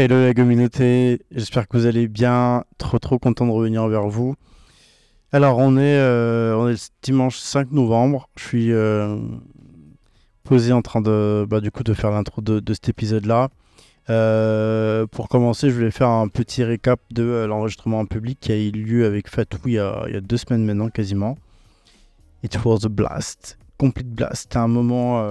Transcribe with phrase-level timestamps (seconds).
[0.00, 2.62] Hello la communauté, j'espère que vous allez bien.
[2.78, 4.36] Trop trop content de revenir vers vous.
[5.32, 8.28] Alors on est, euh, on est dimanche 5 novembre.
[8.36, 9.18] Je suis euh,
[10.44, 13.48] posé en train de, bah, du coup, de faire l'intro de, cet épisode-là.
[14.08, 18.56] Euh, pour commencer, je voulais faire un petit récap de l'enregistrement en public qui a
[18.56, 21.36] eu lieu avec Fatou il y, a, il y a deux semaines maintenant quasiment.
[22.44, 23.58] It was a blast.
[23.78, 24.42] Complete blast.
[24.42, 25.26] C'était un moment,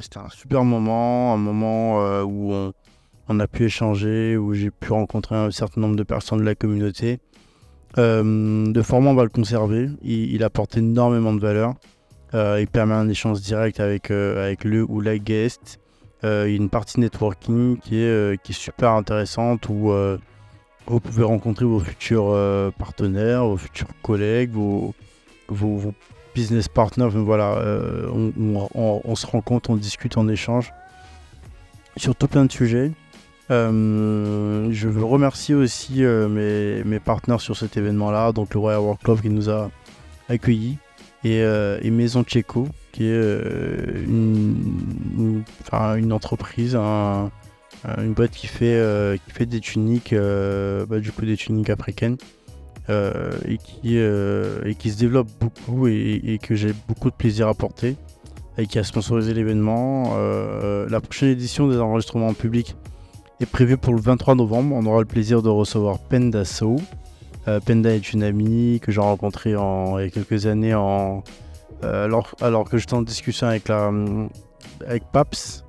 [0.00, 2.72] c'était un super moment, un moment où on
[3.28, 6.54] on a pu échanger, où j'ai pu rencontrer un certain nombre de personnes de la
[6.54, 7.20] communauté.
[7.96, 9.88] Euh, le format, on va le conserver.
[10.02, 11.74] Il, apporte énormément de valeur.
[12.34, 15.78] Euh, il permet un échange direct avec, euh, avec le ou la guest.
[16.22, 19.92] il y a une partie networking qui est, qui est super intéressante où
[20.86, 22.34] vous pouvez rencontrer vos futurs
[22.78, 24.94] partenaires, vos futurs collègues, vos,
[25.48, 25.92] vos,
[26.34, 27.10] business partners.
[27.14, 27.62] Voilà,
[28.12, 28.32] on,
[28.74, 30.72] on, se rencontre, on discute, on échange
[31.96, 32.92] sur tout plein de sujets.
[33.50, 39.00] Euh, je veux remercier aussi euh, mes, partenaires sur cet événement-là, donc le Royal World
[39.02, 39.70] Club qui nous a
[40.28, 40.76] accueillis
[41.24, 45.44] et, euh, Maison Tcheco qui est une,
[46.12, 47.30] entreprise, une
[48.12, 52.16] boîte qui fait, des tuniques, bah, du coup des tuniques africaines.
[52.88, 57.54] et, qui, et qui se développe beaucoup et, et que j'ai beaucoup de plaisir à
[57.54, 57.96] porter
[58.56, 60.16] et qui a sponsorisé l'événement.
[60.16, 62.74] la prochaine édition des enregistrements en public
[63.40, 64.74] est prévu pour le 23 novembre.
[64.74, 66.76] On aura le plaisir de recevoir Penda So.
[67.46, 72.68] Euh, Penda est une amie que j'ai rencontrée il y a quelques années euh, alors,
[72.68, 73.70] que j'étais en discussion avec,
[75.12, 75.64] PAPS.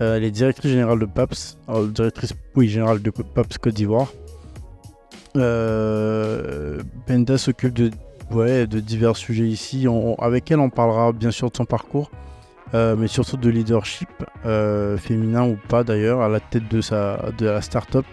[0.00, 1.56] Euh, elle est directrice générale de PAPS,
[1.90, 4.12] directrice oui, générale de PAPS Côte d'Ivoire.
[5.34, 9.86] Penda s'occupe de divers sujets ici.
[10.18, 12.10] avec elle, on parlera bien sûr de son parcours,
[12.74, 14.08] euh, mais surtout de leadership
[14.46, 18.04] euh, féminin ou pas d'ailleurs à la tête de, sa, de la start-up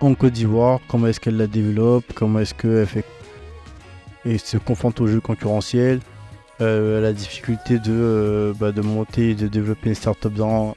[0.00, 0.80] en Côte d'Ivoire.
[0.88, 2.04] Comment est-ce qu'elle la développe?
[2.14, 3.04] Comment est-ce qu'elle fait
[4.24, 6.00] et se confronte aux jeux concurrentiels
[6.60, 10.76] euh, La difficulté de, bah, de monter et de développer une start-up dans,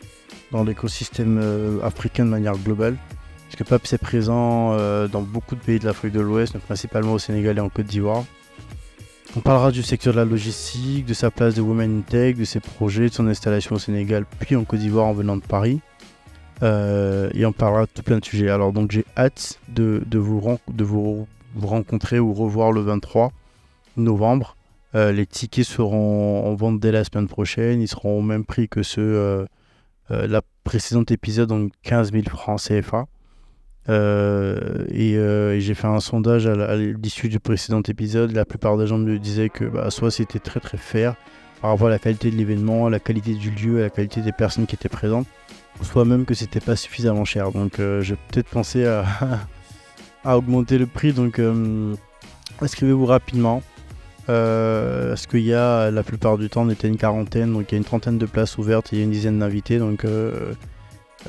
[0.51, 2.97] dans l'écosystème africain de manière globale.
[3.45, 4.75] Parce que PAPS est présent
[5.07, 8.23] dans beaucoup de pays de l'Afrique de l'Ouest, principalement au Sénégal et en Côte d'Ivoire.
[9.37, 12.45] On parlera du secteur de la logistique, de sa place de Women in Tech, de
[12.45, 15.81] ses projets, de son installation au Sénégal, puis en Côte d'Ivoire en venant de Paris.
[16.63, 18.49] Euh, et on parlera de tout plein de sujets.
[18.49, 21.27] Alors donc j'ai hâte de, vous,
[21.61, 23.33] rencontrer ou revoir le 23
[23.97, 24.55] novembre.
[24.95, 27.81] Euh, les tickets seront en vente dès la semaine prochaine.
[27.81, 29.45] Ils seront au même prix que ceux euh,
[30.09, 33.05] la précédente épisode, donc 15 000 francs CFA.
[33.89, 38.31] Euh, euh, et, j'ai fait un sondage à l'issue du précédent épisode.
[38.31, 41.15] La plupart des gens me disaient que bah, soit c'était très très fair
[41.61, 44.21] par rapport à la qualité de l'événement, à la qualité du lieu, à la qualité
[44.21, 45.27] des personnes qui étaient présentes,
[45.81, 47.51] soit même que c'était pas suffisamment cher.
[47.51, 49.05] Donc euh, j'ai peut-être pensé à,
[50.35, 51.13] augmenter le prix.
[51.13, 51.39] Donc
[52.61, 53.61] inscrivez-vous rapidement.
[54.25, 57.75] parce qu'il y a la plupart du temps on était une quarantaine, donc il y
[57.75, 59.77] a une trentaine de places ouvertes et il y a une dizaine d'invités.
[59.77, 60.74] Donc 30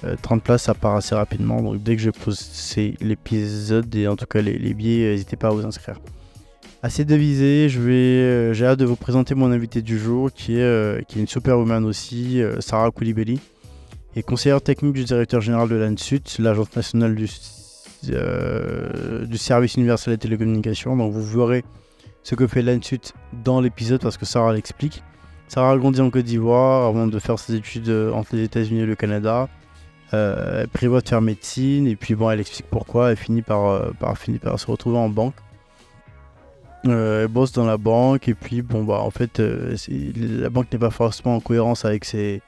[0.05, 1.62] euh, places, ça part assez rapidement.
[1.62, 5.51] Donc dès que je pose l'épisode et en tout cas les, billets, n'hésitez pas à
[5.51, 5.99] vous inscrire.
[6.83, 11.01] Assez devisé, euh, j'ai hâte de vous présenter mon invité du jour qui est, euh,
[11.03, 13.41] qui est une superwoman aussi, Sarah Koulibaly,
[14.15, 17.29] et conseillère technique du directeur général de l'ANSUT, l'Agence nationale du,
[18.03, 20.97] du service universel des télécommunications.
[20.97, 21.65] Donc vous verrez
[22.23, 23.01] ce que fait l'ANSUT
[23.45, 25.03] dans l'épisode parce que Sarah l'explique.
[25.49, 28.87] Sarah a grandi en Côte d'Ivoire avant de faire ses études entre les États-Unis et
[28.87, 29.49] le Canada.
[30.15, 33.11] Euh, elle prévoit de faire médecine et puis bon, elle explique pourquoi.
[33.11, 35.34] Elle finit par, euh, par, finit par se retrouver en banque.
[36.87, 40.78] Euh, elle bosse dans la banque et puis bon bah en fait la banque n'est
[40.78, 42.43] pas forcément en cohérence avec ses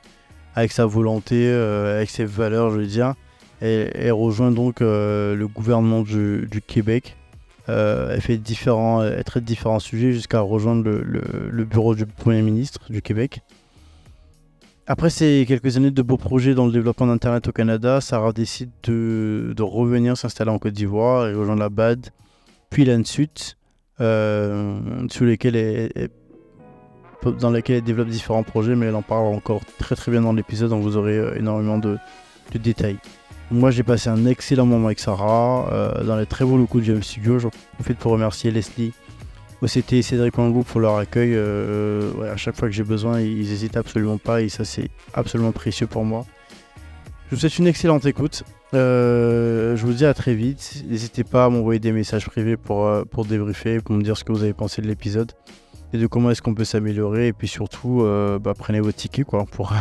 [0.54, 3.14] avec sa volonté, avec ses valeurs, je veux dire.
[3.60, 7.16] Elle, rejoint donc le gouvernement du, Québec.
[7.66, 13.02] elle fait différents, elle traite différents sujets jusqu'à rejoindre le, bureau du Premier ministre du
[13.02, 13.40] Québec.
[14.90, 18.70] Après ces quelques années de beaux projets dans le développement d'Internet au Canada, Sarah décide
[18.84, 22.06] de, revenir s'installer en Côte d'Ivoire et rejoindre la BAD,
[22.70, 23.28] puis l'ANSUT,
[24.00, 24.80] euh,
[25.20, 25.90] lesquels
[27.38, 30.32] dans lesquels elle développe différents projets, mais elle en parle encore très très bien dans
[30.32, 31.98] l'épisode, donc vous aurez euh, énormément de,
[32.54, 32.96] détails.
[33.50, 36.86] Moi j'ai passé un excellent moment avec Sarah, euh, dans les très beaux locaux de
[36.86, 37.38] GM Studio.
[37.38, 38.94] J'en profite pour remercier Leslie
[39.66, 41.32] c'était Cédric Wangou pour leur accueil.
[41.34, 45.52] Euh, à chaque fois que j'ai besoin, ils n'hésitent absolument pas et ça, c'est absolument
[45.52, 46.24] précieux pour moi.
[47.28, 48.44] Je vous souhaite une excellente écoute.
[48.74, 50.84] Euh, je vous dis à très vite.
[50.88, 54.24] N'hésitez pas à m'envoyer des messages privés pour, euh, pour débriefer, pour me dire ce
[54.24, 55.32] que vous avez pensé de l'épisode
[55.92, 57.26] et de comment est-ce qu'on peut s'améliorer.
[57.26, 58.06] Et puis surtout,
[58.40, 59.72] bah, prenez vos tickets quoi, pour,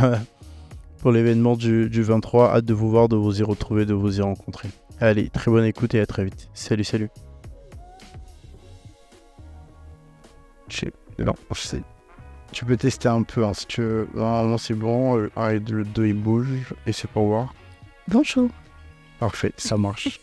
[1.00, 2.56] pour l'événement du, du 23.
[2.56, 4.70] Hâte de vous voir, de vous y retrouver, de vous y rencontrer.
[5.00, 6.50] Allez, très bonne écoute et à très vite.
[6.54, 7.10] Salut, salut.
[11.20, 11.82] Non, je sais.
[12.52, 14.08] Tu peux tester un peu hein, si tu veux.
[14.58, 15.18] C'est bon.
[15.18, 16.48] euh, Arrête, le 2 il bouge
[16.86, 17.54] et c'est pour voir.
[18.08, 18.50] Bonjour.
[19.20, 20.20] Parfait, ça marche.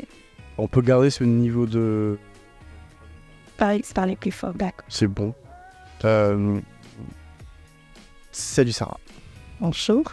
[0.56, 2.18] On peut garder ce niveau de.
[3.56, 4.86] Parlez, parlez plus fort, d'accord.
[4.88, 5.34] C'est bon.
[6.04, 6.60] Euh,
[8.32, 8.98] Salut Sarah.
[9.60, 10.04] Bonjour.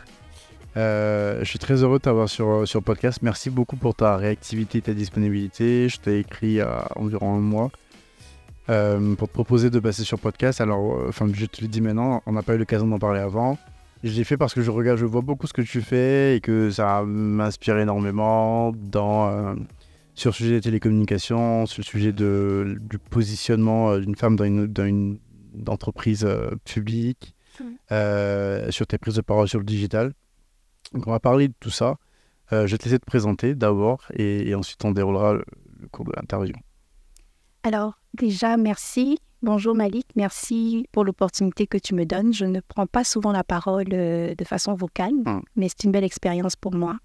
[0.77, 3.19] Euh, je suis très heureux de t'avoir sur, sur le podcast.
[3.23, 5.89] Merci beaucoup pour ta réactivité et ta disponibilité.
[5.89, 7.71] Je t'ai écrit il y a environ un mois
[8.69, 10.61] euh, pour te proposer de passer sur podcast.
[10.61, 13.19] Alors, euh, enfin, je te le dis maintenant, on n'a pas eu l'occasion d'en parler
[13.19, 13.57] avant.
[14.03, 16.41] Je l'ai fait parce que je regarde, je vois beaucoup ce que tu fais et
[16.41, 19.53] que ça m'inspire énormément dans, euh,
[20.15, 24.65] sur le sujet des télécommunications, sur le sujet de, du positionnement d'une femme dans une,
[24.65, 25.19] dans une
[25.67, 27.35] entreprise euh, publique,
[27.91, 30.13] euh, sur tes prises de parole sur le digital.
[30.93, 31.97] Donc on va parler de tout ça.
[32.51, 35.45] Je vais te laisser te présenter d'abord et, et ensuite on déroulera le,
[35.79, 36.53] le cours de l'interview.
[37.63, 39.17] Alors, déjà, merci.
[39.43, 42.31] Bonjour Malik, merci pour l'opportunité que tu me donnes.
[42.33, 45.41] Je ne prends pas souvent la parole euh, de façon vocale, Mm.
[45.55, 46.97] mais c'est une belle expérience pour moi.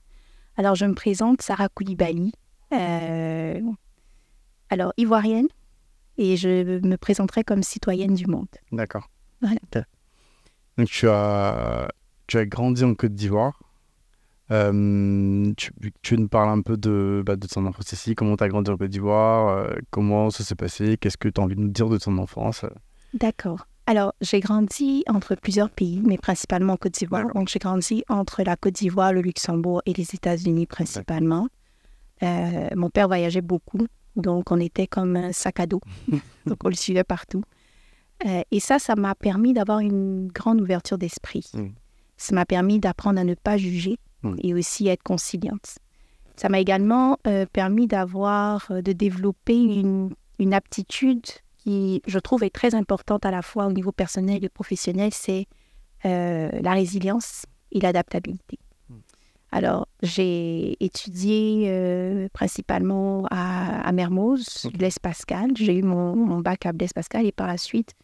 [0.56, 2.32] Alors, je me présente, Sarah Koulibaly.
[2.72, 3.60] euh,
[4.68, 5.46] alors, ivoirienne,
[6.18, 8.48] et je me présenterai comme citoyenne du monde.
[8.72, 9.08] D'accord.
[9.40, 9.56] Voilà.
[9.74, 9.82] Ok.
[10.76, 11.88] Donc tu as,
[12.26, 13.62] tu as grandi en Côte d'Ivoire.
[14.52, 15.72] Euh, tu,
[16.02, 18.70] tu nous parles un peu de, bah, de ton enfance ici, comment tu as grandi
[18.70, 21.68] en Côte d'Ivoire, euh, comment ça s'est passé, qu'est-ce que tu as envie de nous
[21.68, 22.64] dire de ton enfance?
[23.14, 23.66] D'accord.
[23.86, 27.26] Alors, j'ai grandi entre plusieurs pays, mais principalement en Côte d'Ivoire.
[27.34, 31.48] Donc, j'ai grandi entre la Côte d'Ivoire, le Luxembourg et les États-Unis principalement.
[32.22, 35.80] Euh, mon père voyageait beaucoup, donc on était comme un sac à dos.
[36.46, 37.42] donc, on le suivait partout.
[38.50, 41.50] Et ça, ça m'a permis d'avoir une grande ouverture d'esprit.
[41.52, 41.66] Mm.
[42.16, 43.98] Ça m'a permis d'apprendre à ne pas juger
[44.32, 44.36] Mm.
[44.42, 45.78] et aussi être conciliante.
[46.36, 51.24] Ça m'a également euh, permis d'avoir, euh, de développer une, une aptitude
[51.56, 55.46] qui, je trouve, est très importante à la fois au niveau personnel et professionnel, c'est
[56.04, 58.58] euh, la résilience et l'adaptabilité.
[58.90, 58.94] Mm.
[59.50, 64.68] Alors, j'ai étudié euh, principalement à, à Mermoz.
[64.74, 65.52] Blaise Pascal.
[65.54, 67.94] J'ai eu mon, mon bac à Blaise Pascal et par la suite,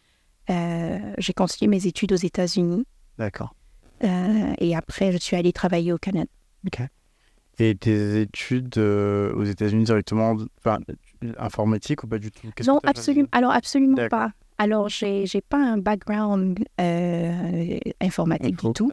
[0.49, 2.85] j'ai continué mes études aux États-Unis.
[3.17, 3.53] D'accord.
[4.03, 6.29] Euh, et après, je suis allée travailler au Canada.
[7.59, 10.79] Et tes études euh, aux États-Unis directement, enfin,
[11.37, 12.47] informatique ou pas du tout?
[12.65, 13.27] Non, absolument.
[13.31, 14.31] Alors, absolument pas.
[14.57, 18.69] Alors, j'ai j'ai pas un background euh, informatique Info.
[18.69, 18.91] du tout.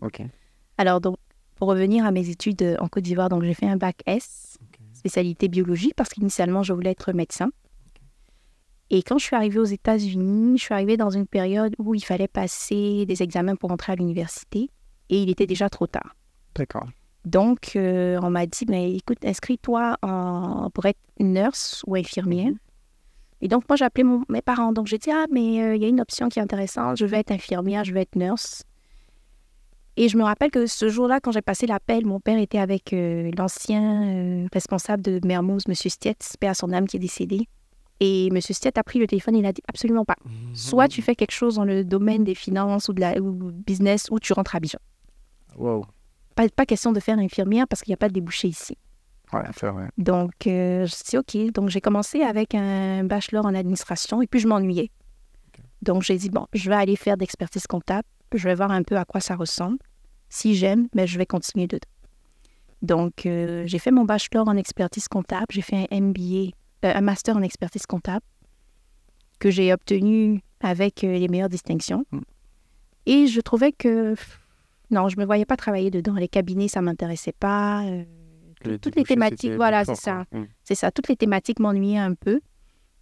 [0.78, 1.16] Alors, donc,
[1.56, 4.58] pour revenir à mes études en Côte d'Ivoire, donc j'ai fait un bac S,
[4.92, 7.50] spécialité biologie, parce qu'initialement, je voulais être médecin.
[8.90, 12.04] Et quand je suis arrivée aux États-Unis, je suis arrivée dans une période où il
[12.04, 14.68] fallait passer des examens pour entrer à l'université,
[15.10, 16.16] et il était déjà trop tard.
[16.54, 16.86] D'accord.
[17.26, 19.96] Donc, euh, on m'a dit, mais écoute, inscris-toi
[20.72, 22.52] pour être nurse ou infirmière.
[23.42, 24.72] Et donc, moi, j'ai appelé mon- mes parents.
[24.72, 26.96] Donc, j'ai dit, ah, mais euh, il y a une option qui est intéressante.
[26.98, 28.62] Je vais être infirmière, je vais être nurse.
[29.96, 32.92] Et je me rappelle que ce jour-là, quand j'ai passé l'appel, mon père était avec
[32.92, 35.74] euh, l'ancien responsable de Mermoz, M.
[35.74, 37.48] Stietz, paix à son âme qui est décédé.
[37.98, 38.40] Et M.
[38.40, 40.16] Stietz a pris le téléphone et il a dit absolument pas.
[40.54, 43.32] Soit tu fais quelque chose dans le domaine des finances ou de la ou
[43.66, 44.78] business, ou tu rentres à Abidjan.
[45.56, 45.84] Wow.
[46.34, 48.76] Pas, pas question de faire infirmière parce qu'il n'y a pas de débouché ici.
[49.32, 49.88] Ouais, vrai.
[49.96, 51.52] Donc, euh, je dis OK.
[51.52, 54.90] Donc, j'ai commencé avec un bachelor en administration et puis je m'ennuyais.
[55.82, 58.06] Donc, j'ai dit, bon, je vais aller faire d'expertise comptable.
[58.34, 59.78] Je vais voir un peu à quoi ça ressemble.
[60.28, 61.88] Si j'aime, mais je vais continuer dedans.
[62.82, 65.46] Donc, euh, j'ai fait mon bachelor en expertise comptable.
[65.50, 66.52] J'ai fait un MBA,
[66.84, 68.24] euh, un master en expertise comptable
[69.38, 72.04] que j'ai obtenu avec euh, les meilleures distinctions.
[72.12, 72.20] Mm.
[73.06, 74.39] Et je trouvais que, pff,
[74.90, 76.14] non, je ne me voyais pas travailler dedans.
[76.14, 77.84] Les cabinets, ça ne m'intéressait pas.
[77.84, 78.04] euh,
[78.64, 80.24] Les toutes les thématiques, voilà, c'est ça.
[80.32, 80.44] Mm.
[80.64, 82.40] C'est ça, toutes les thématiques m'ennuyaient un peu.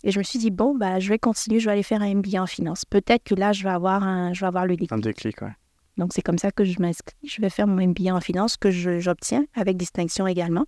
[0.05, 2.15] Et je me suis dit, bon, bah, je vais continuer, je vais aller faire un
[2.15, 2.85] MBA en finance.
[2.85, 4.93] Peut-être que là, je vais avoir, un, je vais avoir le déclic.
[4.93, 5.53] Un déclic, ouais.
[5.97, 7.17] Donc, c'est comme ça que je m'inscris.
[7.25, 10.67] Je vais faire mon MBA en finance que j'obtiens avec distinction également.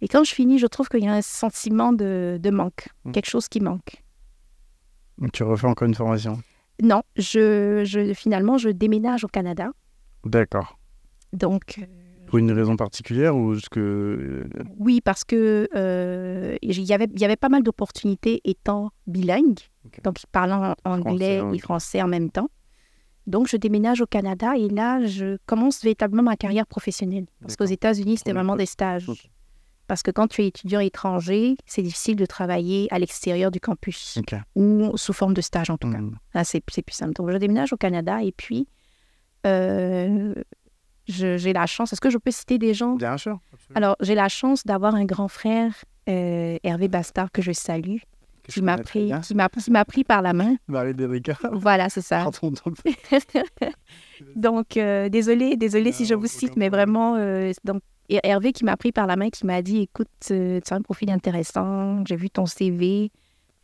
[0.00, 3.12] Et quand je finis, je trouve qu'il y a un sentiment de, de manque, Mm.
[3.12, 4.02] quelque chose qui manque.
[5.18, 6.40] Donc, tu refais encore une formation?
[6.82, 9.70] Non, je, je, finalement, je déménage au Canada.
[10.28, 10.78] D'accord.
[11.32, 11.84] Donc, euh,
[12.26, 13.80] Pour une raison particulière ou juste que.
[13.80, 18.90] euh, oui, parce que euh, il y avait, il y avait pas mal d'opportunités étant
[19.06, 19.60] bilingue,
[20.04, 22.50] donc parlant anglais Français, et français en même temps.
[23.26, 27.26] Donc, je déménage au Canada et là, je commence véritablement ma carrière professionnelle.
[27.42, 27.66] Parce qu'aux.
[27.66, 29.06] États-Unis, c'était vraiment des stages.
[29.86, 34.18] Parce que quand tu es étudiant étranger, c'est difficile de travailler à l'extérieur du campus
[34.54, 35.98] ou sous forme de stage en tout cas.
[35.98, 36.18] Mm.
[36.34, 37.12] Là, c'est plus simple.
[37.12, 38.66] Donc, je déménage au Canada et puis
[41.06, 41.92] j'ai la chance.
[41.92, 42.94] Est-ce que je peux citer des gens?
[42.96, 43.38] Bien sûr.
[43.74, 45.74] Alors, j'ai la chance d'avoir un grand frère,
[46.08, 47.96] euh, Hervé Bastard, que je salue,
[48.48, 50.56] qui m'a pris, qui m'a, qui m'a pris par la main.
[51.52, 51.60] Marie.
[51.60, 52.24] Voilà, c'est ça.
[54.36, 58.64] Donc, euh, désolé, désolé si je vous cite, mais vraiment, euh, donc, Her- Hervé qui
[58.64, 62.04] m'a pris par la main, qui m'a dit, écoute, euh, tu as un profil intéressant,
[62.06, 63.10] j'ai vu ton CV,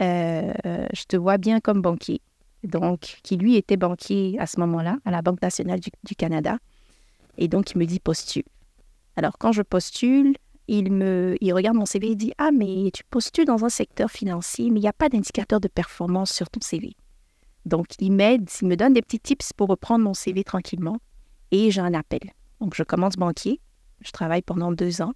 [0.02, 2.20] euh, euh, je te vois bien comme banquier.
[2.64, 6.58] Donc, qui lui était banquier à ce moment-là, à la Banque nationale du, Canada.
[7.36, 8.44] Et donc, il me dit, postule.
[9.16, 10.34] Alors, quand je postule,
[10.66, 14.10] il me, il regarde mon CV et dit, ah, mais tu postules dans un secteur
[14.10, 16.96] financier, mais il n'y a pas d'indicateur de performance sur ton CV.
[17.66, 20.98] Donc, il m'aide, il me donne des petits tips pour reprendre mon CV tranquillement
[21.50, 22.32] et j'ai un appel.
[22.60, 23.60] Donc, je commence banquier.
[24.00, 25.12] Je travaille pendant deux ans.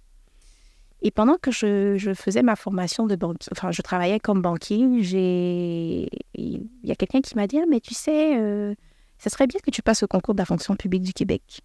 [1.01, 5.01] Et pendant que je, je faisais ma formation de banquier, enfin, je travaillais comme banquier,
[5.01, 6.09] j'ai...
[6.35, 8.73] il y a quelqu'un qui m'a dit, Ah, mais tu sais, euh,
[9.17, 11.61] ça serait bien que tu passes au concours de la fonction publique du Québec.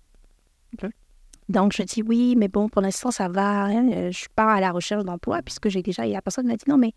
[1.51, 3.65] Donc, je dis oui, mais bon, pour l'instant, ça va.
[3.65, 6.07] hein, euh, Je suis pas à la recherche d'emploi puisque j'ai déjà...
[6.07, 6.93] Et la personne m'a dit, non, mais de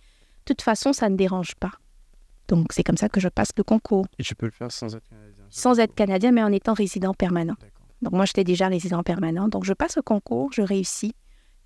[0.46, 1.72] toute façon, ça ne dérange pas.
[2.48, 4.96] Donc, c'est comme ça que je passe le concours Et tu peux le faire sans
[4.96, 5.44] être canadien.
[5.50, 7.56] sans être canadien, mais en étant résident permanent.
[8.02, 9.50] Donc moi, j'étais déjà résident permanent.
[9.50, 11.14] Donc je passe au concours, je réussis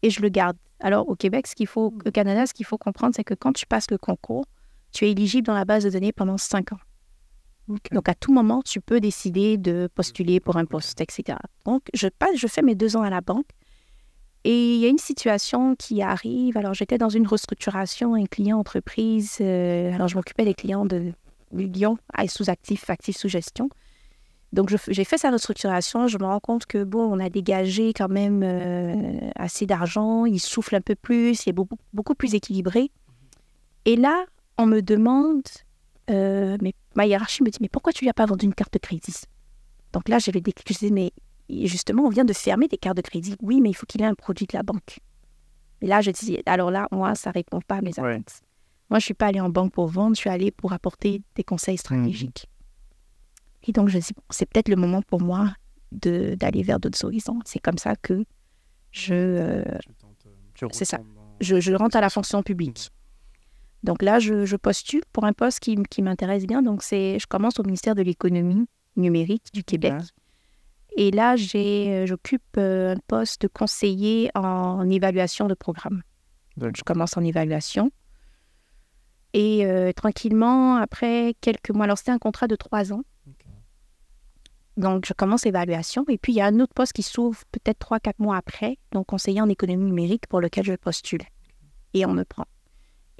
[0.03, 0.57] et je le garde.
[0.79, 3.53] Alors au Québec, ce qu'il faut, au Canada, ce qu'il faut comprendre, c'est que quand
[3.53, 4.45] tu passes le concours,
[4.91, 6.79] tu es éligible dans la base de données pendant cinq ans.
[7.91, 11.37] Donc à tout moment, tu peux décider de postuler pour un poste, etc.
[11.65, 13.47] Donc je passe, je fais mes deux ans à la banque.
[14.43, 16.57] Et il y a une situation qui arrive.
[16.57, 19.37] Alors j'étais dans une restructuration, un client entreprise.
[19.39, 21.13] euh, alors je m'occupais des clients de
[21.53, 23.69] Lyon, sous actifs, actifs sous gestion.
[24.53, 26.07] Donc, j'ai fait sa restructuration.
[26.07, 30.25] Je me rends compte que, bon, on a dégagé quand même euh, assez d'argent.
[30.25, 31.45] Il souffle un peu plus.
[31.45, 32.91] Il est beaucoup, beaucoup plus équilibré.
[33.85, 34.25] Et là,
[34.57, 35.43] on me demande,
[36.09, 38.73] euh, mais ma hiérarchie me dit, mais pourquoi tu lui as pas vendu une carte
[38.73, 39.15] de crédit?
[39.93, 41.11] Donc là, j'avais disais, mais
[41.49, 43.35] justement, on vient de fermer des cartes de crédit.
[43.41, 44.99] Oui, mais il faut qu'il ait un produit de la banque.
[45.81, 48.15] Et là, je dis, alors là, moi, ça répond pas à mes Ouais.
[48.15, 48.41] attentes.
[48.89, 50.15] Moi, je suis pas allée en banque pour vendre.
[50.15, 52.47] Je suis allée pour apporter des conseils stratégiques.
[53.67, 55.53] Et donc, je dis, bon, c'est peut-être le moment pour moi
[55.91, 57.39] de- d'aller vers d'autres horizons.
[57.45, 58.23] C'est comme ça que
[58.91, 60.99] je, euh, Tu tentes, euh, tu C'est ça.
[61.41, 62.89] je, je rentre à la fonction publique.
[63.83, 66.61] Donc là, je, je postule pour un poste qui, qui m'intéresse bien.
[66.61, 69.93] Donc, c'est, je commence au ministère de l'économie numérique du Québec.
[70.97, 76.03] Et là, j'ai, euh, j'occupe un poste de conseiller en évaluation de programme.
[76.57, 77.91] Donc, je commence en évaluation.
[79.33, 83.03] Et euh, tranquillement, après quelques mois, alors c'était un contrat de trois ans.
[84.81, 86.03] Donc, je commence l'évaluation.
[86.09, 88.79] Et puis, il y a un autre poste qui s'ouvre peut-être trois, quatre mois après,
[88.91, 91.21] donc conseiller en économie numérique pour lequel je postule.
[91.93, 92.45] Et on me prend.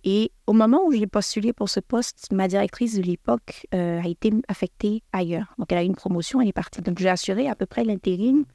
[0.03, 4.08] Et au moment où j'ai postulé pour ce poste, ma directrice de l'époque euh, a
[4.08, 5.53] été affectée ailleurs.
[5.60, 6.82] Donc, elle a eu une promotion, elle est partie.
[6.82, 8.46] Donc, j'ai assuré à peu près l'intérim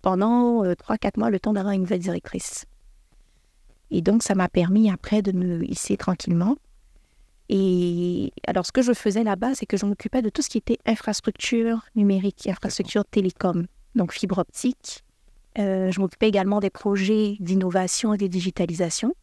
[0.00, 2.66] pendant euh, trois, quatre mois, le temps d'avoir une nouvelle directrice.
[3.90, 6.56] Et donc, ça m'a permis après de me hisser tranquillement.
[7.56, 10.58] Et alors, ce que je faisais là-bas, c'est que je m'occupais de tout ce qui
[10.58, 15.04] était infrastructure numérique, infrastructure télécom, donc fibre optique.
[15.60, 19.14] Euh, je m'occupais également des projets d'innovation et de digitalisation.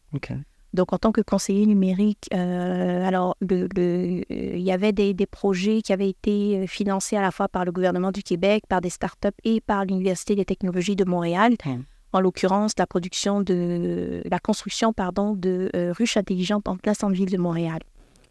[0.72, 5.82] Donc, en tant que conseiller numérique, euh, alors, euh, il y avait des, des projets
[5.82, 9.28] qui avaient été financés à la fois par le gouvernement du Québec, par des startups
[9.44, 11.56] et par l'Université des technologies de Montréal.
[11.66, 11.84] Mhm.
[12.14, 17.38] En l'occurrence, la production de la construction pardon, de ruches intelligentes en plein centre-ville de
[17.38, 17.80] Montréal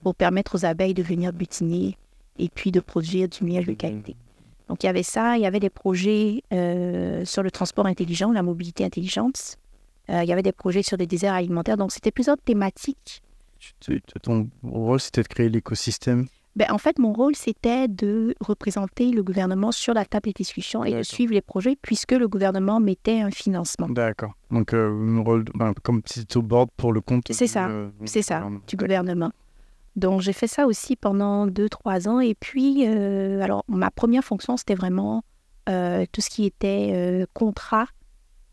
[0.03, 1.97] pour permettre aux abeilles de venir butiner
[2.39, 4.15] et puis de produire du miel de qualité.
[4.67, 8.31] Donc, il y avait ça, il y avait des projets euh, sur le transport intelligent,
[8.31, 9.57] la mobilité intelligente.
[10.09, 11.77] Euh, il y avait des projets sur des déserts alimentaires.
[11.77, 13.21] Donc, c'était plusieurs thématiques.
[14.23, 16.27] Ton rôle, c'était de créer l'écosystème?
[16.55, 20.83] Ben, en fait, mon rôle, c'était de représenter le gouvernement sur la table des discussions
[20.83, 23.87] et de suivre les projets puisque le gouvernement mettait un financement.
[23.87, 24.33] D'accord.
[24.49, 27.25] Donc, euh, un rôle ben, comme petit au board pour le compte.
[27.29, 29.31] C'est ça, euh, C'est ça, du gouvernement.
[29.95, 32.19] Donc, j'ai fait ça aussi pendant deux, trois ans.
[32.19, 35.23] Et puis, euh, alors, ma première fonction, c'était vraiment
[35.69, 37.87] euh, tout ce qui était euh, contrat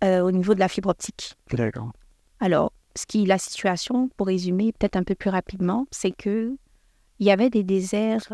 [0.02, 1.34] au niveau de la fibre optique.
[1.52, 1.90] D'accord.
[2.38, 6.56] Alors, ce qui la situation, pour résumer peut-être un peu plus rapidement, c'est que
[7.18, 8.28] il y avait des déserts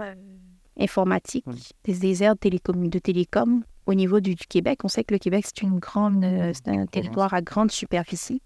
[0.78, 1.66] informatiques, Oui.
[1.84, 4.80] des déserts de télécom, de télécom au niveau du, du Québec.
[4.84, 8.42] On sait que le Québec, c'est une grande, c'est un territoire à grande superficie.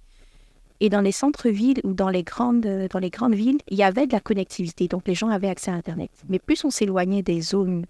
[0.80, 3.82] Et dans les centres-villes ou dans les, grandes, euh, dans les grandes villes, il y
[3.82, 4.86] avait de la connectivité.
[4.86, 6.10] Donc, les gens avaient accès à Internet.
[6.28, 7.84] Mais plus on s'éloignait des zones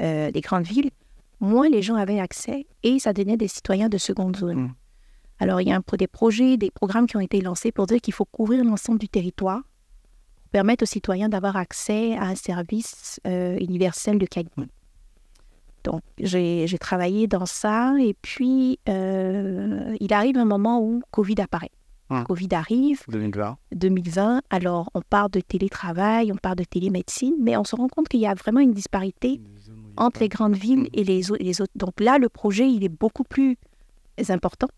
[0.00, 0.90] euh, des grandes villes,
[1.40, 4.62] moins les gens avaient accès et ça donnait des citoyens de seconde zone.
[4.62, 4.74] Mm.
[5.40, 8.00] Alors, il y a un, des projets, des programmes qui ont été lancés pour dire
[8.00, 9.60] qu'il faut couvrir l'ensemble du territoire
[10.42, 14.62] pour permettre aux citoyens d'avoir accès à un service euh, universel de qualité.
[15.84, 17.94] Donc, j'ai j'ai travaillé dans ça.
[18.00, 21.72] Et puis, euh, il arrive un moment où Covid apparaît.
[22.24, 23.56] Covid arrive, 2020.
[23.72, 24.42] 2020.
[24.50, 28.20] Alors, on parle de télétravail, on parle de télémédecine, mais on se rend compte qu'il
[28.20, 29.40] y a vraiment une disparité
[29.96, 31.72] entre les grandes villes et les autres.
[31.76, 33.56] Donc là, le projet, il est beaucoup plus
[34.28, 34.68] important.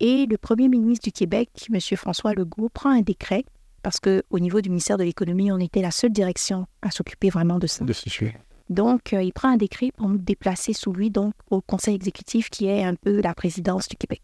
[0.00, 1.80] Et le premier ministre du Québec, M.
[1.96, 3.44] François Legault, prend un décret,
[3.82, 7.58] parce qu'au niveau du ministère de l'Économie, on était la seule direction à s'occuper vraiment
[7.58, 7.84] de ça.
[7.84, 8.36] De ce sujet.
[8.70, 12.50] Donc, euh, il prend un décret pour nous déplacer sous lui, donc au conseil exécutif,
[12.50, 14.22] qui est un peu la présidence du Québec.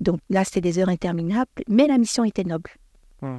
[0.00, 2.70] Donc là, c'était des heures interminables, mais la mission était noble.
[3.22, 3.38] Ouais.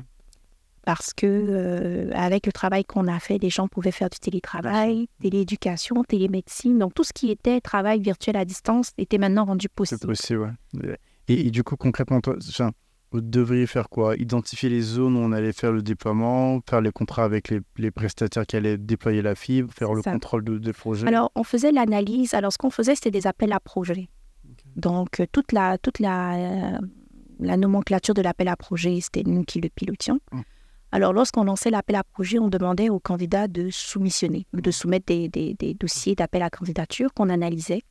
[0.85, 5.09] Parce que euh, avec le travail qu'on a fait, les gens pouvaient faire du télétravail,
[5.21, 6.79] télééducation, télémédecine.
[6.79, 10.07] Donc tout ce qui était travail virtuel à distance était maintenant rendu C'est possible.
[10.07, 10.97] possible, ouais.
[11.27, 12.71] Et, et du coup, concrètement, toi, enfin,
[13.11, 14.15] vous devriez faire quoi?
[14.15, 17.91] Identifier les zones où on allait faire le déploiement, faire les contrats avec les, les
[17.91, 20.13] prestataires qui allaient déployer la fibre, faire le Ça.
[20.13, 21.05] contrôle de- des projets?
[21.05, 22.33] Alors, on faisait l'analyse.
[22.33, 24.07] Alors, ce qu'on faisait, c'était des appels à projets.
[24.77, 26.35] Donc, euh, toute la, toute la,
[26.75, 26.77] euh,
[27.39, 30.19] la nomenclature de l'appel à projet, c'était nous qui le pilotions.
[30.31, 30.41] Mm.
[30.93, 35.27] Alors, lorsqu'on lançait l'appel à projet, on demandait aux candidats de soumissionner, de soumettre des,
[35.27, 37.81] des- des dossiers d'appel à candidature qu'on analysait.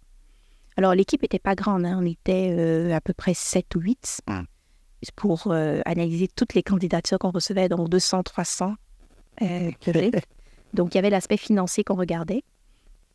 [0.79, 1.99] Alors, l'équipe n'était pas grande, hein.
[2.01, 4.43] on était euh, à peu près 7 ou 8 Mm.
[5.17, 8.75] pour euh, analyser toutes les candidatures qu'on recevait, donc 200, 300
[9.43, 10.11] euh, projets.
[10.75, 12.43] Donc, il y avait l'aspect financier qu'on regardait.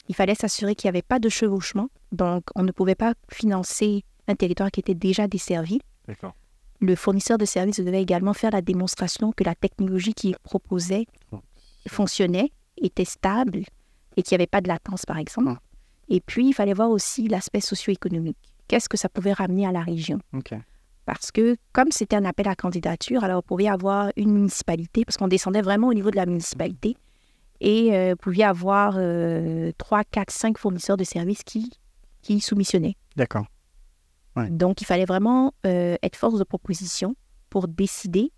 [0.09, 1.89] Il fallait s'assurer qu'il n'y avait pas de chevauchement.
[2.11, 5.79] Donc, on ne pouvait pas financer un territoire qui était déjà desservi.
[6.07, 6.33] D'accord.
[6.79, 11.05] Le fournisseur de services devait également faire la démonstration que la technologie qu'il proposait
[11.87, 13.63] fonctionnait, était stable
[14.17, 15.55] et qu'il n'y avait pas de latence, par exemple.
[16.09, 18.37] Et puis, il fallait voir aussi l'aspect socio-économique.
[18.67, 20.19] Qu'est-ce que ça pouvait ramener à la région?
[21.05, 25.17] Parce que comme c'était un appel à candidature, alors vous pouviez avoir une municipalité, parce
[25.17, 26.95] qu'on descendait vraiment au niveau de la municipalité,
[27.61, 31.71] et euh, vous pouviez avoir euh, 3, 4, 5 fournisseurs de services qui,
[32.21, 32.97] qui soumissionnaient.
[33.15, 33.45] D'accord.
[34.35, 34.49] Ouais.
[34.49, 37.15] Donc, il fallait vraiment euh, être force de proposition
[37.49, 38.31] pour décider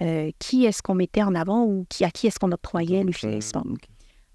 [0.00, 3.12] euh, qui est-ce qu'on mettait en avant ou qui, à qui est-ce qu'on octroyait le
[3.12, 3.64] financement.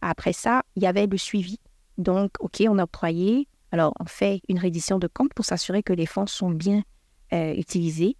[0.02, 1.60] Après ça, il y avait le suivi.
[1.98, 3.48] Donc, OK, on a octroyé.
[3.72, 6.84] Alors, on fait une reddition de compte pour s'assurer que les fonds sont bien
[7.32, 8.18] euh, utilisés.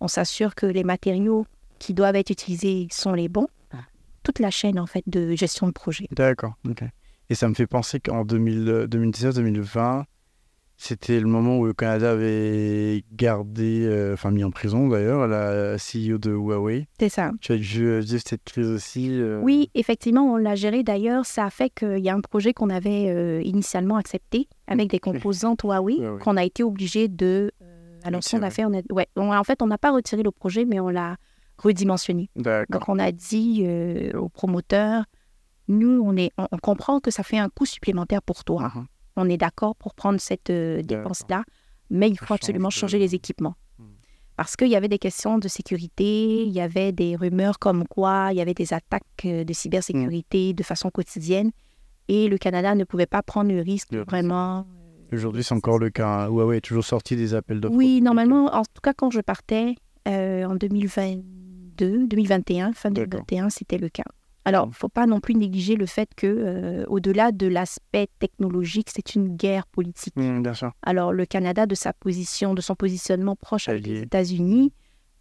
[0.00, 1.46] On s'assure que les matériaux
[1.78, 3.48] qui doivent être utilisés sont les bons.
[4.26, 6.08] Toute la chaîne, en fait, de gestion de projet.
[6.10, 6.54] D'accord.
[7.30, 10.04] Et ça me fait penser qu'en 2019-2020,
[10.78, 15.76] c'était le moment où le Canada avait gardé, euh, enfin mis en prison d'ailleurs, la
[15.76, 16.86] CEO de Huawei.
[17.00, 17.30] C'est ça.
[17.40, 17.62] Tu as dû
[18.00, 20.82] vivre cette crise aussi euh, Oui, effectivement, on l'a géré.
[20.82, 24.90] D'ailleurs, ça a fait qu'il y a un projet qu'on avait euh, initialement accepté avec
[24.90, 27.50] des composantes Huawei qu'on a été obligé de.
[27.62, 29.92] euh, alors, ce qu'on a fait, on a, ouais, on- en fait, on n'a pas
[29.92, 31.16] retiré le projet, mais on l'a
[31.58, 32.30] redimensionné.
[32.36, 32.80] D'accord.
[32.80, 35.04] Donc, on a dit euh, aux promoteurs,
[35.68, 38.70] nous, on, est, on, on comprend que ça fait un coût supplémentaire pour toi.
[38.74, 38.86] Mhm.
[39.16, 41.44] On est d'accord pour prendre cette euh, dépense-là,
[41.90, 43.54] mais il faut Ça absolument change de- changer les équipements.
[43.78, 43.84] Hmm.
[44.36, 48.28] Parce qu'il y avait des questions de sécurité, il y avait des rumeurs comme quoi
[48.32, 51.50] il y avait des attaques euh, de cybersécurité de façon quotidienne,
[52.08, 54.66] et le Canada ne pouvait pas prendre le risque de vraiment...
[55.12, 56.24] Aujourd'hui, c'est encore le cas.
[56.24, 56.28] hein.
[56.28, 57.74] Huawei est toujours sorti des appels d'offres.
[57.74, 59.74] Oui, normalement, en tout cas, quand je partais
[60.06, 60.56] euh, en
[61.76, 63.20] 2022, 2021, fin D'accord.
[63.26, 64.04] 2021, c'était le cas.
[64.44, 64.70] Alors, il Mm.
[64.70, 69.14] ne faut pas non plus négliger le fait que, euh, au-delà de l'aspect technologique, c'est
[69.16, 70.14] une guerre politique.
[70.16, 70.72] Bien sûr.
[70.82, 74.02] Alors, le Canada, de sa position, de son positionnement proche avec les Allié.
[74.02, 74.72] États-Unis,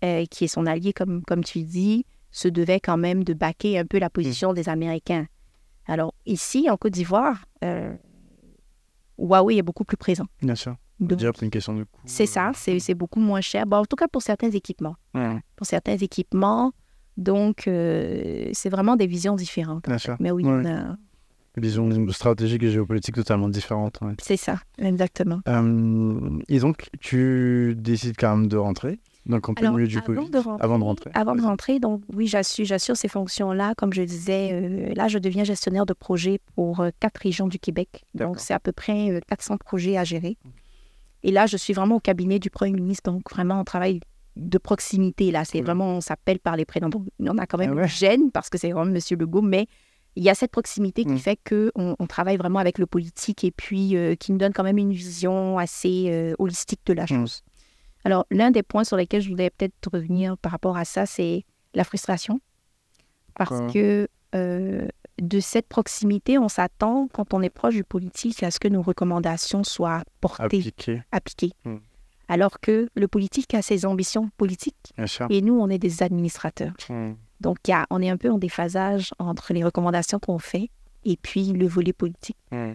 [0.03, 3.79] euh, qui est son allié, comme, comme tu dis, se devait quand même de baquer
[3.79, 4.55] un peu la position Mm.
[4.55, 5.25] des Américains.
[5.87, 7.95] Alors, ici, en Côte d'Ivoire, euh,
[9.17, 10.25] Huawei est beaucoup plus présent.
[10.41, 10.75] Bien sûr.
[10.99, 12.01] Déjà pour une question de coût.
[12.05, 13.65] c'est ça, c'est c'est beaucoup moins cher.
[13.65, 14.95] Bon, en tout cas, pour certains équipements.
[15.55, 16.71] Pour certains équipements,
[17.17, 19.85] donc, euh, c'est vraiment des visions différentes.
[19.87, 20.15] bien sûr.
[20.19, 20.51] Mais oui, Ouais.
[20.51, 20.95] on a-
[21.57, 23.99] Vision stratégique et géopolitique totalement différentes.
[24.01, 24.11] ouais.
[24.21, 25.39] c'est ça, exactement.
[25.47, 30.29] Euh, et donc, tu décides quand même de rentrer, donc Alors, milieu du avant Covid.
[30.31, 31.11] de rentrer, avant de rentrer.
[31.13, 33.73] Avant de rentrer, donc oui, j'assure, j'assure ces fonctions-là.
[33.77, 37.57] Comme je disais, euh, là, je deviens gestionnaire de projet pour euh, quatre régions du
[37.57, 38.03] Québec.
[38.15, 40.37] Donc, c'est à peu près euh, 400 projets à gérer.
[41.25, 43.11] Et là, je suis vraiment au cabinet du Premier ministre.
[43.11, 43.99] Donc, vraiment, on travaille
[44.35, 45.31] de proximité.
[45.31, 45.65] Là, c'est Cool.
[45.65, 46.89] vraiment, on s'appelle par les prénoms.
[46.89, 47.87] Donc, on a quand même Ah une ouais.
[47.87, 48.99] gêne parce que c'est vraiment M.
[49.19, 49.65] Legault, mais
[50.15, 51.17] il y a cette proximité qui Mm.
[51.17, 54.63] fait qu'on on travaille vraiment avec le politique et puis euh, qui nous donne quand
[54.63, 57.07] même une vision assez euh, holistique de la Mm.
[57.07, 57.41] chose.
[58.03, 61.43] Alors, l'un des points sur lesquels je voulais peut-être revenir par rapport à ça, c'est
[61.73, 62.39] la frustration.
[63.35, 64.87] Parce que euh,
[65.21, 68.81] de cette proximité, on s'attend, quand on est proche du politique, à ce que nos
[68.81, 71.51] recommandations soient portées, Appliqué, appliquées.
[71.63, 71.77] Mm.
[72.27, 75.27] Alors que le politique a ses ambitions politiques bien sûr.
[75.29, 76.73] et nous, on est des administrateurs.
[76.89, 80.69] Hmm, Donc, y a- on est un peu en déphasage entre les recommandations qu'on fait
[81.03, 82.37] et puis le volet politique.
[82.51, 82.73] hmm.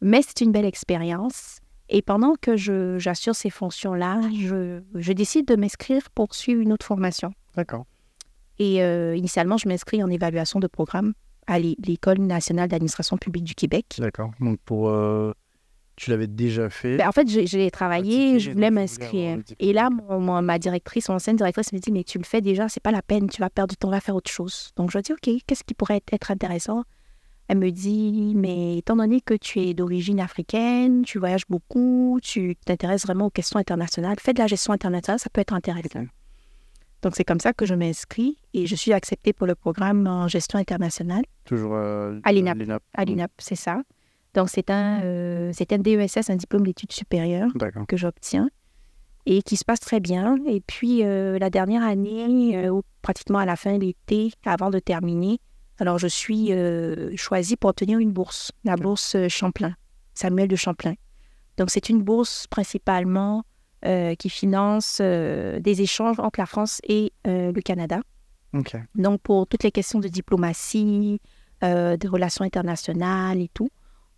[0.00, 1.58] Mais c'est une belle expérience.
[1.90, 6.86] Et pendant que j'assure ces fonctions-là, je, je décide de m'inscrire pour suivre une autre
[6.86, 7.32] formation.
[7.56, 7.84] D'accord.
[8.58, 11.12] Et euh, initialement, je m'inscris en évaluation de programme
[11.48, 13.86] à l'É- l'École nationale d'administration publique du Québec.
[13.98, 14.30] D'accord.
[14.40, 14.88] Donc, pour.
[14.90, 15.32] euh,
[15.96, 16.96] Tu l'avais déjà fait.
[16.96, 19.38] Ben, en fait, j'ai- travaillé, je voulais m'inscrire.
[19.58, 22.40] Et là, mon- mon- ma directrice, mon ancienne directrice me dit, mais tu le fais
[22.40, 24.70] déjà, c'est pas la peine, tu vas perdre du temps, va faire autre chose.
[24.76, 26.84] Donc, je dis, OK, qu'est-ce qui pourrait être- intéressant?
[27.48, 32.54] Elle me dit, mais étant donné que tu es d'origine africaine, tu voyages beaucoup, tu
[32.64, 36.04] t'intéresses vraiment aux questions internationales, fais de la gestion internationale, ça peut être intéressant.
[37.02, 40.26] Donc, c'est comme ça que je m'inscris et je suis acceptée pour le programme en
[40.28, 41.72] gestion internationale Toujours.
[41.74, 42.58] euh, À l'INAP.
[42.58, 42.82] l'INAP.
[42.94, 43.82] à l'UNAP, c'est ça.
[44.34, 47.50] Donc, c'est un, euh, c'est un DESS, un diplôme d'études supérieures
[47.86, 48.48] que j'obtiens
[49.26, 50.36] et qui se passe très bien.
[50.46, 54.78] Et puis, euh, la dernière année, ou pratiquement à la fin de l'été, avant de
[54.80, 55.38] terminer,
[55.78, 56.50] alors je suis
[57.16, 59.74] choisie pour obtenir une bourse, la bourse Champlain,
[60.14, 60.94] Samuel de Champlain.
[61.58, 63.44] Donc, c'est une bourse principalement
[63.84, 68.00] euh, qui finance euh, des échanges entre la France et euh, le Canada.
[68.94, 71.20] Donc, pour toutes les questions de diplomatie,
[71.62, 73.68] de relations internationales et tout.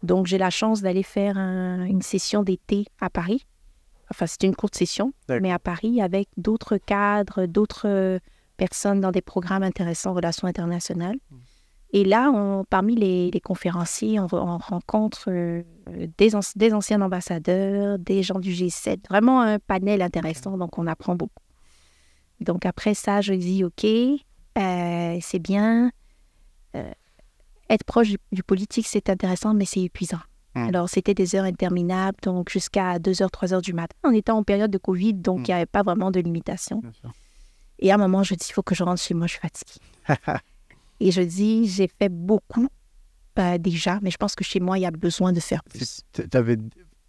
[0.02, 3.46] Donc, j'ai la chance d'aller faire un- une session d'été à Paris.
[4.10, 8.20] Enfin, c'est une courte session, mais à Paris avec d'autres cadres, d'autres
[8.56, 11.16] personnes dans des programmes intéressants en relations internationales.
[11.92, 15.62] Et là, on- parmi les, les conférenciers, on, re- on rencontre euh,
[16.18, 20.86] des, anci- des anciens ambassadeurs, des gens du G7, vraiment un panel intéressant, donc on
[20.86, 21.42] apprend beaucoup.
[22.40, 25.90] Donc après ça, je dis, OK, euh, c'est bien,
[26.76, 26.90] euh,
[27.68, 30.20] être proche du, du politique, c'est intéressant, mais c'est épuisant.
[30.54, 30.68] Mm.
[30.68, 33.94] Alors, c'était des heures interminables, donc jusqu'à 2h, 3h du matin.
[34.04, 35.44] On était en période de Covid, donc il Mm.
[35.44, 36.82] n'y avait pas vraiment de limitation.
[37.80, 39.40] Et à un moment, je dis, il faut que je rentre chez moi, je suis
[39.40, 39.80] fatiguée.
[41.00, 42.68] Et je dis, j'ai fait beaucoup
[43.38, 46.02] euh, déjà, mais je pense que chez moi, il y a besoin de faire plus.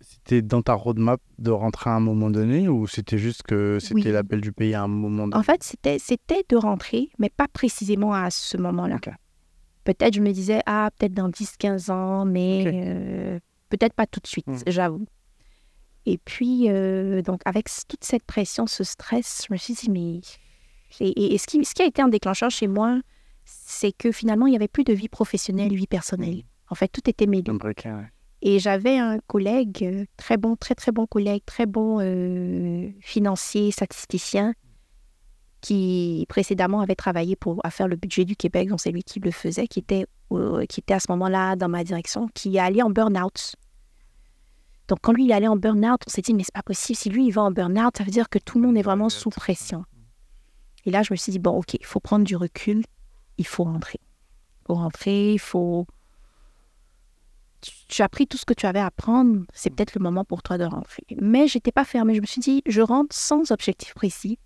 [0.04, 3.95] C'était dans ta roadmap de rentrer à un moment donné ou c'était juste que c'était
[3.95, 4.12] Oui.
[4.12, 5.36] l'appel du pays à un moment donné?
[5.36, 8.97] En fait, c'était, c'était de rentrer, mais pas précisément à ce moment-là.
[9.84, 14.27] Peut-être, je me disais, ah, peut-être dans 10-15 ans, mais euh, peut-être pas tout de
[14.27, 14.58] suite, Mm.
[14.67, 15.06] j'avoue.
[16.06, 20.21] Et puis, euh, donc, avec toute cette pression, ce stress, je me suis dit, mais.
[20.99, 22.99] Et, et- et ce, qui, ce qui a été un déclencheur chez moi,
[23.71, 26.43] c'est que finalement, il n'y avait plus de vie professionnelle, vie personnelle.
[26.69, 27.49] En fait, tout était mêlé.
[27.49, 28.12] Ouais.
[28.41, 33.71] Et j'avais un collègue, euh, très bon, très très bon collègue, très bon euh, financier,
[33.71, 34.53] statisticien,
[35.62, 39.19] qui précédemment avait travaillé pour à faire le budget du Québec, donc c'est lui qui
[39.19, 42.60] le faisait, qui était, euh, qui était à ce moment-là dans ma direction, qui est
[42.60, 43.55] allé en burn-out.
[44.88, 46.97] Donc quand lui il est allé en burn-out, on s'est dit mais c'est pas possible,
[46.97, 49.10] si lui il va en burn-out, ça veut dire que tout le monde est vraiment
[49.10, 49.86] sous pression.
[50.86, 52.84] Et là je me suis dit bon ok, il faut prendre du recul,
[53.41, 53.99] il faut rentrer.
[54.01, 55.86] Il faut rentrer, il faut
[57.62, 60.23] tu, tu as appris tout ce que tu avais à apprendre, c'est peut-être le moment
[60.25, 61.04] pour toi de rentrer.
[61.21, 62.15] Mais j'étais pas fermée.
[62.15, 64.39] Je me suis dit, je rentre sans objectif précis.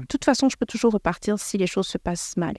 [0.00, 2.54] De toute façon, je peux toujours repartir si les choses se passent mal.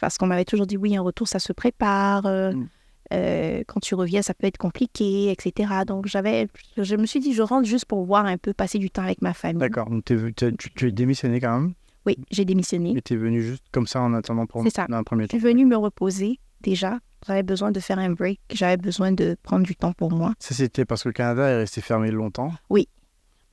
[0.00, 2.26] Parce qu'on m'avait toujours dit, oui, un retour, ça se prépare.
[2.26, 2.68] euh, Mm.
[3.14, 5.84] euh, quand tu reviens, ça peut être compliqué, etc.
[5.86, 8.90] Donc, j'avais, je me suis dit, je rentre juste pour voir un peu, passer du
[8.90, 9.58] temps avec ma famille.
[9.60, 9.88] D'accord.
[9.88, 11.74] Donc tu es démissionné quand même,
[12.06, 12.92] Oui, j'ai démissionné.
[12.94, 14.86] mais t'es venu juste comme ça en attendant pour C'est ça.
[14.88, 15.38] dans un premier Je temps.
[15.38, 16.98] suis venue me reposer déjà.
[17.26, 18.40] J'avais besoin de faire un break.
[18.52, 20.34] J'avais besoin de prendre du temps pour moi.
[20.38, 22.52] Ça c'était parce que le Canada est resté fermé longtemps.
[22.70, 22.88] Oui.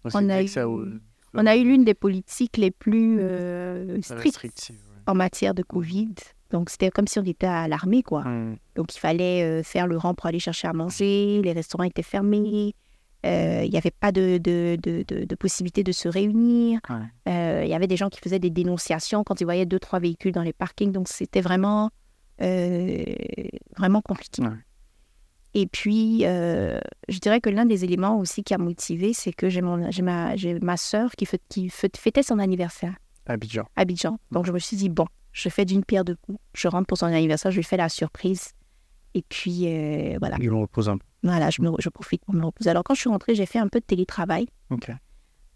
[0.04, 4.70] Donc, On a eu- ça- On a eu l'une des politiques les plus euh, strictes
[4.70, 4.76] ouais.
[5.08, 6.14] en matière de Covid.
[6.52, 8.22] Donc, c'était comme si on était à l'armée, quoi.
[8.24, 8.58] Hmm.
[8.76, 11.42] Donc, il fallait euh, faire le rang pour aller chercher à manger.
[11.44, 12.76] Les restaurants étaient fermés.
[13.26, 16.80] Euh, Il n'y avait pas de, de, de, possibilité de se réunir.
[16.90, 16.96] Ouais.
[17.32, 20.00] Euh, Il y avait des gens qui faisaient des dénonciations quand ils voyaient deux, trois
[20.00, 20.92] véhicules dans les parkings.
[20.92, 21.90] Donc, c'était vraiment,
[22.42, 23.04] euh,
[23.78, 24.42] vraiment compliqué.
[24.42, 24.50] Ouais.
[25.56, 29.50] Et puis, euh, je dirais que l'un des éléments aussi qui a motivé, c'est que
[29.50, 32.96] j'ai mon- j'ai ma, j'ai ma soeur qui, fête- qui fêtait son anniversaire.
[33.28, 33.64] Abidjan.
[33.76, 34.18] Abidjan.
[34.32, 36.40] Donc, je me suis dit, bon, je fais d'une pierre deux coups.
[36.56, 38.54] Je rentre pour son anniversaire, je lui fais la surprise.
[39.14, 40.38] Et puis, euh, voilà.
[40.40, 41.06] Ils l'ont repose un peu.
[41.24, 42.70] Voilà, je, me, je profite pour me reposer.
[42.70, 44.48] Alors, quand je suis rentrée, j'ai fait un peu de télétravail.
[44.70, 44.90] Ok.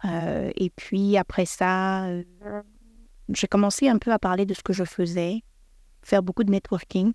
[0.06, 2.24] Euh, et puis, après ça, euh,
[3.34, 5.42] j'ai commencé un peu à parler de ce que je faisais,
[6.04, 7.12] faire beaucoup de networking.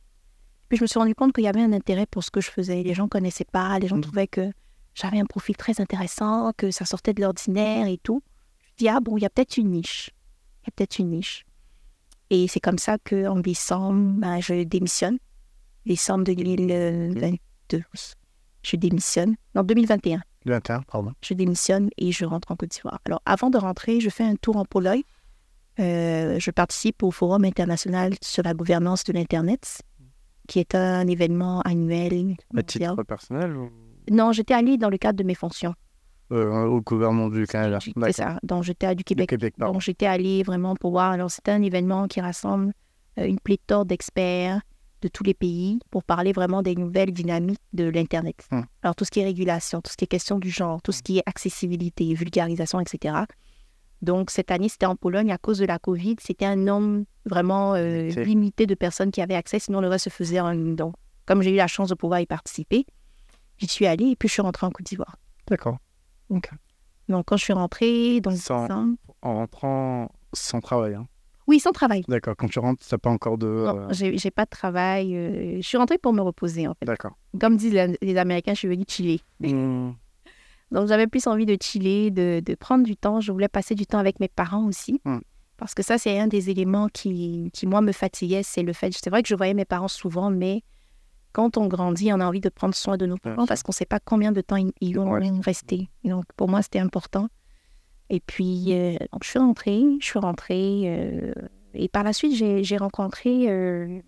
[0.69, 2.51] Puis, je me suis rendu compte qu'il y avait un intérêt pour ce que je
[2.51, 2.83] faisais.
[2.83, 4.03] Les gens ne connaissaient pas, les gens Mhm.
[4.03, 4.51] trouvaient que
[4.95, 8.23] j'avais un profil très intéressant, que ça sortait de l'ordinaire et tout.
[8.65, 10.11] Je me dis, ah bon, il y a peut-être une niche.
[10.63, 11.45] Il y a peut-être une niche.
[12.31, 15.19] Et c'est comme ça qu'en décembre, ben, je démissionne.
[15.87, 17.83] Décembre 2022,
[18.63, 19.35] je démissionne.
[19.55, 21.13] Non, 2021 Le 21, pardon.
[21.23, 23.01] je démissionne et je rentre en Côte d'Ivoire.
[23.05, 25.03] Alors, avant de rentrer, je fais un tour en Pologne.
[25.81, 29.83] Euh, je participe au Forum international sur la gouvernance de l'Internet,
[30.47, 33.71] qui est un événement annuel À titre personnel ou...
[34.11, 35.75] Non, j'étais allée dans le cadre de mes fonctions.
[36.33, 37.79] Euh, au gouvernement du Canada.
[37.81, 38.39] C'est ça.
[38.43, 39.29] Donc, j'étais à du Du Québec.
[39.29, 39.75] Québec, pardon.
[39.75, 41.11] Donc, j'étais allée vraiment pour voir.
[41.13, 42.73] Alors, c'était un événement qui rassemble
[43.19, 44.61] euh, une pléthore d'experts
[45.03, 48.47] de tous les pays pour parler vraiment des nouvelles dynamiques de l'Internet.
[48.51, 48.63] Hmm.
[48.83, 51.03] Alors, tout ce qui est régulation, tout ce qui est question du genre, tout ce
[51.03, 53.17] qui est accessibilité, vulgarisation, etc.
[54.01, 56.17] Donc, cette année, c'était en Pologne à cause de la COVID.
[56.21, 58.67] C'était un nombre vraiment euh, Limité.
[58.67, 60.55] de personnes qui avaient accès, sinon le reste se faisait en.
[60.55, 60.95] Donc,
[61.27, 62.85] comme j'ai eu la chance de pouvoir y participer,
[63.59, 65.17] j'y suis allée et puis je suis rentrée en Côte d'Ivoire.
[65.47, 65.79] D'accord.
[67.09, 70.95] Donc, quand je suis rentrée, donc, Sans- décembre- En rentrant sans travail.
[70.95, 71.07] hein.
[71.53, 72.03] Oui, sans travail.
[72.09, 72.35] D'accord.
[72.37, 73.47] Quand tu rentres, t'as pas encore de.
[73.47, 75.15] Non, euh, j'ai j'ai pas de travail.
[75.15, 76.87] euh, je suis rentrée pour me reposer, en fait.
[76.87, 77.13] D'accord.
[77.41, 79.21] Comme disent les, les Américains, je suis venue chiller.
[79.41, 79.91] Hmm.
[80.73, 83.21] Donc, j'avais plus envie de chiller, de, de prendre du temps.
[83.21, 85.01] Je voulais passer du temps avec mes parents aussi.
[85.05, 85.19] Hmm.
[85.59, 88.43] Parce que ça, c'est un des éléments qui, qui, moi, me fatiguait.
[88.43, 88.91] C'est le fait.
[88.93, 90.63] C'est vrai que je voyais mes parents souvent, mais
[91.35, 93.75] quand on grandit, on a envie de prendre soin de nos parents parce qu'on ne
[93.77, 95.31] sait pas combien de temps ils, ils Ouais.
[95.45, 95.89] rester.
[96.05, 97.29] Et donc, pour moi, c'était important.
[98.11, 99.83] Et puis, euh, donc, je suis rentrée.
[100.01, 100.83] Je suis rentrée.
[100.87, 101.33] euh,
[101.75, 104.01] et par la suite, j'ai rencontré, euh,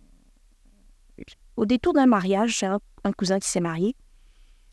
[1.56, 3.96] au détour d'un mariage, j'ai un, un cousin qui s'est marié,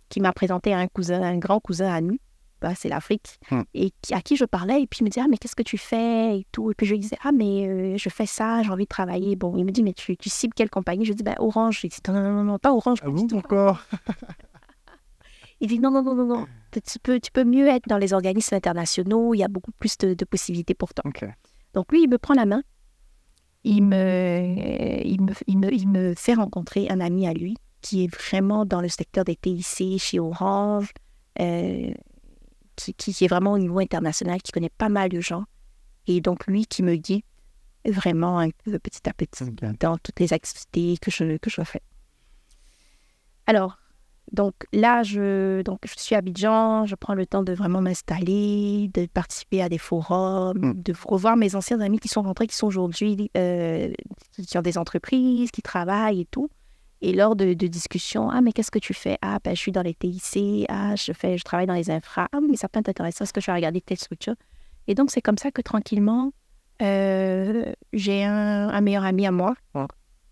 [0.09, 2.17] qui m'a présenté à un cousin, un grand cousin à nous.
[2.59, 3.39] Bah, c'est l'Afrique.
[3.49, 3.61] Hmm.
[3.73, 4.83] Et qui- à qui je parlais.
[4.83, 6.69] Et puis, il me dit, ah, mais qu'est-ce que tu fais et tout?
[6.69, 9.35] Et puis, je lui disais, ah, mais je fais ça, j'ai envie de travailler.
[9.35, 11.05] Bon, il me dit, mais tu, tu cibles quelle compagnie?
[11.05, 11.79] Je dis, bah, Orange.
[11.81, 12.99] Je dis, non, non, non, non, pas Orange.
[13.01, 13.25] Ah bon.
[13.33, 13.81] Encore
[15.59, 16.47] Il dit, non, non, non, non, non.
[16.71, 19.33] Tu peux, tu peux mieux être dans les organismes internationaux.
[19.33, 21.03] Il y a beaucoup plus de, de possibilités pour toi.
[21.73, 22.63] Donc lui, il me prend la main,
[23.63, 28.03] il me, il me, il me, il me fait rencontrer un ami à lui qui
[28.03, 30.91] est vraiment dans le secteur des TIC chez Orange,
[31.39, 31.93] euh,
[32.75, 35.45] qui, qui, est vraiment au niveau international, qui connaît pas mal de gens.
[36.07, 37.23] Et donc lui qui me guide
[37.85, 39.45] vraiment un peu petit à petit
[39.79, 41.81] dans toutes les activités que je, que je fais.
[43.47, 43.77] Alors,
[44.31, 48.89] donc là, je, donc, je suis à Abidjan, je prends le temps de vraiment m'installer,
[48.93, 50.81] de participer à des forums, Mm.
[50.81, 53.91] de revoir mes anciens amis qui sont rentrés, qui sont aujourd'hui euh,
[54.55, 56.49] ont des entreprises, qui travaillent et tout.
[57.01, 59.17] Et lors de, de discussions, ah, mais qu'est-ce que tu fais?
[59.21, 62.27] Ah, ben, je suis dans les TIC, ah, je, fais, je travaille dans les infras,
[62.31, 64.35] ah, mais ça peut t'intéresser, est-ce que je vais regarder telle structure
[64.87, 66.31] Et donc, c'est comme ça que tranquillement,
[66.81, 69.55] euh, j'ai un, un meilleur ami à moi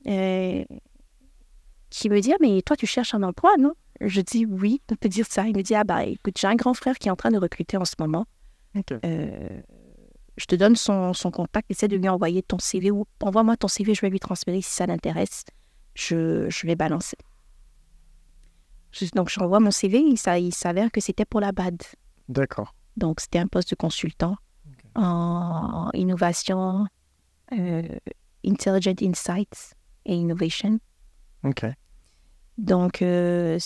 [0.08, 0.64] euh,
[1.90, 3.74] qui me dit, ah, mais toi, tu cherches un emploi, non?
[4.02, 5.46] Je dis oui, on peut dire ça.
[5.48, 7.38] Il me dit, ah, bah, écoute, j'ai un grand frère qui est en train de
[7.38, 8.26] recruter en ce moment.
[9.04, 9.62] Euh,
[10.38, 13.68] je te donne son, son contact, essaie de lui envoyer ton CV ou envoie-moi ton
[13.68, 15.44] CV, je vais lui transférer si ça l'intéresse.
[15.96, 17.18] Je, je vais balancer.
[18.92, 21.82] Je- donc, j'envoie mon CV et ça, il s'avère que c'était pour la BAD.
[22.30, 22.74] D'accord.
[22.98, 24.36] Donc, c'était un poste de consultant
[24.96, 26.86] en innovation,
[27.58, 27.84] euh,
[28.46, 29.74] Intelligent Insights
[30.06, 30.80] et Innovation.
[31.44, 31.66] Ok.
[32.58, 33.58] Donc, euh,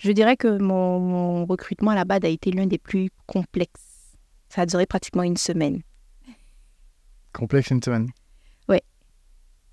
[0.00, 4.16] je dirais que mon, mon recrutement à la BAD a été l'un des plus complexes.
[4.48, 5.82] Ça a duré pratiquement une semaine.
[7.32, 8.08] Complexe une semaine.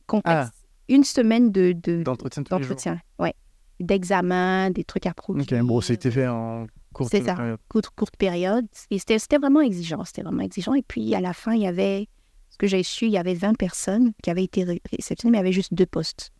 [0.05, 0.51] Complexe.
[0.87, 2.59] Une semaine de, de- D'entretien jours.
[2.59, 3.33] d'entretien, ouais.
[3.81, 5.45] D'examen, des trucs à produire.
[5.61, 5.67] Ok.
[5.67, 7.35] Bon, c'était fait en courte C'est ça.
[7.35, 7.59] période.
[7.67, 8.65] courte, courte période.
[8.89, 10.05] Et c'était c'était vraiment exigeant.
[10.05, 10.73] C'était vraiment exigeant.
[10.75, 12.07] Et puis, à la fin, il y avait,
[12.49, 15.37] ce que j'ai su, il y avait 20 personnes qui avaient été ré- réceptionnées, mais
[15.39, 16.31] il y avait juste deux postes.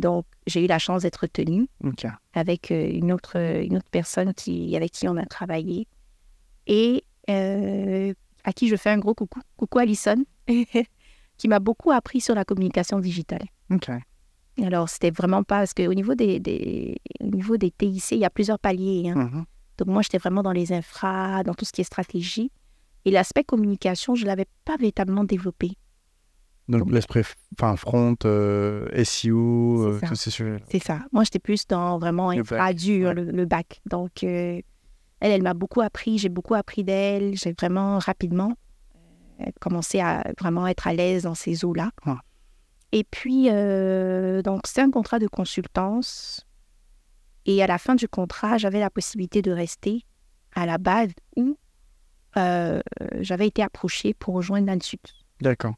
[0.00, 2.06] Donc, j'ai eu la chance d'être retenue Ok.
[2.32, 5.86] avec euh, une autre, une autre personne qui, avec qui on a travaillé
[6.66, 8.12] et euh,
[8.44, 9.40] à qui je fais un gros coucou.
[9.56, 10.16] Coucou Alison,
[11.36, 13.44] qui m'a beaucoup appris sur la communication digitale.
[13.70, 13.90] Ok.
[14.62, 18.24] Alors, c'était vraiment pas parce qu'au niveau des, des, au niveau des TIC, il y
[18.24, 19.10] a plusieurs paliers.
[19.10, 19.14] hein.
[19.16, 19.44] Mhm.
[19.78, 22.50] Donc, moi, j'étais vraiment dans les infras, dans tout ce qui est stratégie.
[23.06, 25.72] Et l'aspect communication, je ne l'avais pas véritablement développé.
[26.70, 27.22] Donc, l'esprit,
[27.58, 30.62] enfin, front, euh, SEO, euh, tous ces sujets.
[30.70, 31.00] C'est ça.
[31.12, 33.14] Moi, j'étais plus dans vraiment Le bac, dur, ouais.
[33.14, 33.80] le, le bac.
[33.86, 34.60] Donc, euh,
[35.20, 36.18] elle, elle m'a beaucoup appris.
[36.18, 37.36] J'ai beaucoup appris d'elle.
[37.36, 38.54] J'ai vraiment rapidement
[39.58, 41.92] commencé à vraiment être à l'aise dans ces eaux-là.
[42.04, 42.12] Ouais.
[42.92, 43.44] Et puis,
[44.42, 46.46] donc, c'est un contrat de consultance.
[47.46, 50.04] Et à la fin du contrat, j'avais la possibilité de rester
[50.54, 51.56] à la base où
[52.36, 55.00] j'avais été approchée pour rejoindre l'Ansut.
[55.40, 55.74] D'accord.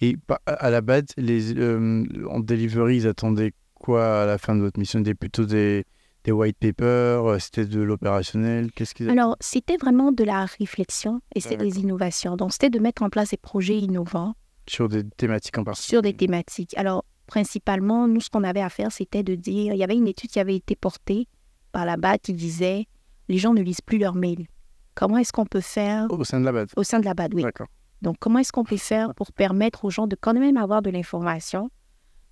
[0.00, 4.60] Et à la base, les, euh, en delivery, ils attendaient quoi à la fin de
[4.60, 5.00] votre mission?
[5.00, 5.84] Des plutôt des,
[6.24, 8.70] des white papers euh, C'était de l'opérationnel?
[8.72, 11.82] Qu'est-ce qu'ils Alors, c'était vraiment de la réflexion et c'était des D'accord.
[11.82, 12.36] innovations.
[12.36, 14.34] Donc, c'était de mettre en place des projets innovants
[14.68, 15.88] Sur des thématiques en particulier?
[15.96, 16.76] Sur des thématiques.
[16.76, 20.08] Alors, principalement, nous, ce qu'on avait à faire, c'était de dire, il y avait une
[20.08, 21.26] étude qui avait été portée
[21.72, 22.86] par la BAT qui disait,
[23.28, 24.46] les gens ne lisent plus leurs mails.
[24.94, 27.34] Comment est-ce qu'on peut faire Au sein de la base au sein de la BAD,
[27.34, 27.42] oui.
[27.42, 27.68] D'accord.
[28.02, 30.90] Donc, comment est-ce qu'on peut faire pour permettre aux gens de quand même avoir de
[30.90, 31.70] l'information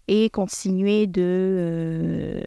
[0.08, 2.40] et continuer de, euh,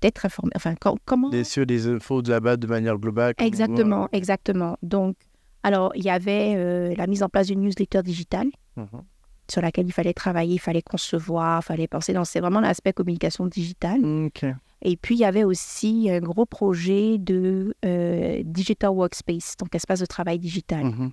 [0.00, 0.50] d'être informé?
[0.56, 1.30] Enfin, com- comment?
[1.44, 3.34] Sur les infos de là-bas de manière globale.
[3.38, 4.76] Exactement, exactement.
[4.82, 5.16] Donc,
[5.62, 9.02] alors, il y avait euh, la mise en place d'une newsletter digitale Mhm.
[9.50, 12.12] sur laquelle il fallait travailler, il fallait concevoir, il fallait penser.
[12.12, 14.04] Donc, c'est vraiment l'aspect communication digitale.
[14.26, 14.44] Ok.
[14.82, 20.00] Et puis, il y avait aussi un gros projet de euh, digital workspace, donc espace
[20.00, 21.10] de travail digital, Mhm.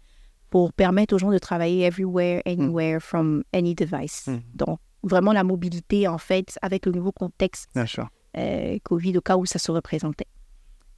[0.49, 4.27] Pour permettre aux gens de travailler everywhere, anywhere, from any device.
[4.27, 4.41] Mhm.
[4.53, 7.69] Donc, vraiment la mobilité, en fait, avec le nouveau contexte
[8.37, 10.27] euh, Covid au cas où ça se représentait.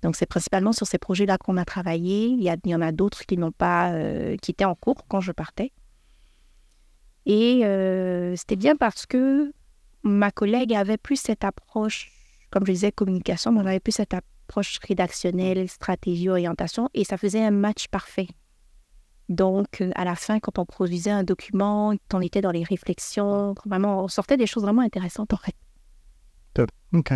[0.02, 2.28] Donc, c'est principalement sur ces projets-là qu'on a travaillé.
[2.28, 4.76] Il y, a- il y en a d'autres qui n'ont pas, euh, qui étaient en
[4.76, 5.72] cours quand je partais.
[7.26, 9.52] Et euh, c'était bien parce que
[10.04, 12.12] ma collègue avait plus cette approche,
[12.50, 17.18] comme je disais, communication, mais on avait plus cette approche rédactionnelle, stratégie, orientation, et ça
[17.18, 18.28] faisait un match parfait.
[19.30, 22.64] Donc, euh, à la fin, quand on produisait un document, quand on était dans les
[22.64, 25.56] réflexions, vraiment, on sortait des choses vraiment intéressantes, en fait.
[26.92, 27.14] Ok.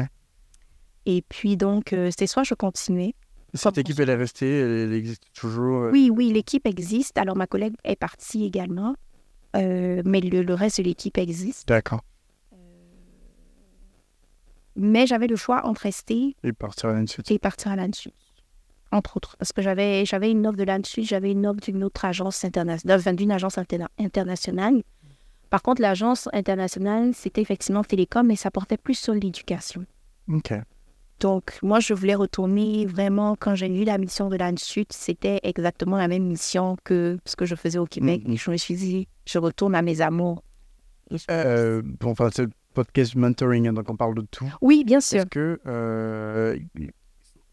[1.05, 3.15] Et puis donc, euh, c'était soit je continuais.
[3.55, 5.83] Cette équipe, elle est restée, elle, elle existe toujours.
[5.85, 7.17] euh, Oui, oui, l'équipe existe.
[7.17, 8.95] Alors ma collègue est partie également,
[9.55, 11.67] euh, mais le, le reste de l'équipe existe.
[11.67, 12.01] D'accord.
[14.75, 17.21] Mais j'avais le choix entre rester Et partir là-dessus.
[17.29, 18.11] et partir à l'ANSUS,
[18.93, 19.35] entre autres.
[19.37, 22.99] Parce que j'avais, j'avais une offre de l'ANSUS, j'avais une offre d'une autre agence internationale,
[22.99, 24.83] enfin, d'une agence interna- internationale.
[25.49, 29.85] Par contre, l'agence internationale, c'était effectivement télécom, mais ça portait plus sur l'éducation.
[30.27, 30.53] Ok.
[31.19, 35.97] Donc, moi, je voulais retourner vraiment, quand j'ai lu la mission de l'ANSUT, c'était exactement
[35.97, 38.23] la même mission que ce que je faisais au Québec.
[38.27, 40.43] Et je me suis dit, je retourne à mes amours.
[41.29, 44.51] Euh, bon, enfin, c'est le podcast mentoring, hein, donc on parle de tout.
[44.61, 45.19] Oui, bien sûr.
[45.19, 46.57] Est-ce que euh,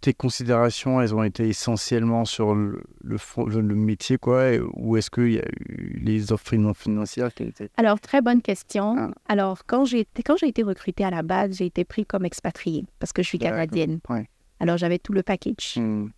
[0.01, 5.11] tes considérations, elles ont été essentiellement sur le, le, fond- le métier, quoi, ou est-ce
[5.11, 7.71] qu'il y a eu les offres finan- financières qui étaient...
[7.77, 8.97] Alors, très bonne question.
[8.99, 9.11] Ah.
[9.29, 12.25] Alors, quand j'ai été, quand j'ai été recrutée à la base, j'ai été prise comme
[12.25, 14.01] expatriée parce que je suis canadienne.
[14.09, 14.27] Ouais.
[14.59, 15.75] Alors, j'avais tout le package.
[15.77, 16.09] Hmm,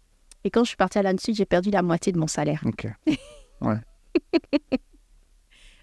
[0.45, 2.63] Et quand je suis partie à l'ANSUT, j'ai perdu la moitié de mon salaire.
[2.65, 2.87] ok.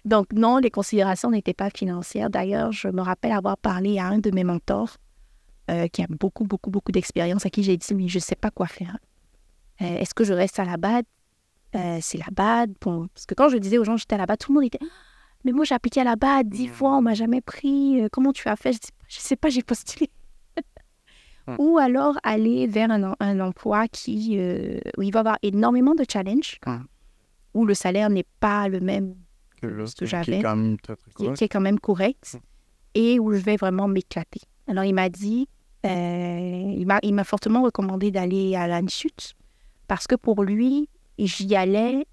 [0.06, 2.30] Donc, non, les considérations n'étaient pas financières.
[2.30, 4.96] D'ailleurs, je me rappelle avoir parlé à un de mes mentors
[5.70, 8.34] euh, qui a beaucoup, beaucoup, beaucoup d'expérience, à qui j'ai dit, mais je ne sais
[8.36, 8.98] pas quoi faire.
[9.82, 11.04] Euh, Est-ce que je reste à la BAD
[11.76, 12.72] Euh, C'est la BAD.
[12.80, 14.54] Bon, parce que quand je disais aux gens que j'étais à la BAD, tout le
[14.56, 14.86] monde était, Ah,
[15.44, 18.02] mais moi j'ai appliqué à la BAD dix fois, on m'a jamais pris.
[18.12, 18.72] Comment tu as fait?
[19.08, 20.10] Je ne sais pas, j'ai postulé.
[21.46, 21.54] Hmm.
[21.58, 24.36] Ou alors aller vers un, un emploi qui,
[24.98, 26.82] où il va y avoir énormément de challenges, Hmm.
[27.54, 29.14] où le salaire n'est pas le même
[29.60, 30.42] Que le- j'avais.
[31.16, 32.38] qui, qui est quand même correct Mm.
[32.94, 34.40] et où je vais vraiment m'éclater.
[34.66, 35.48] Alors, il m'a dit,
[35.84, 39.34] il m'a il m'a fortement recommandé d'aller à l'ANSUT
[39.88, 40.88] parce que pour lui,
[41.18, 42.06] j'y allais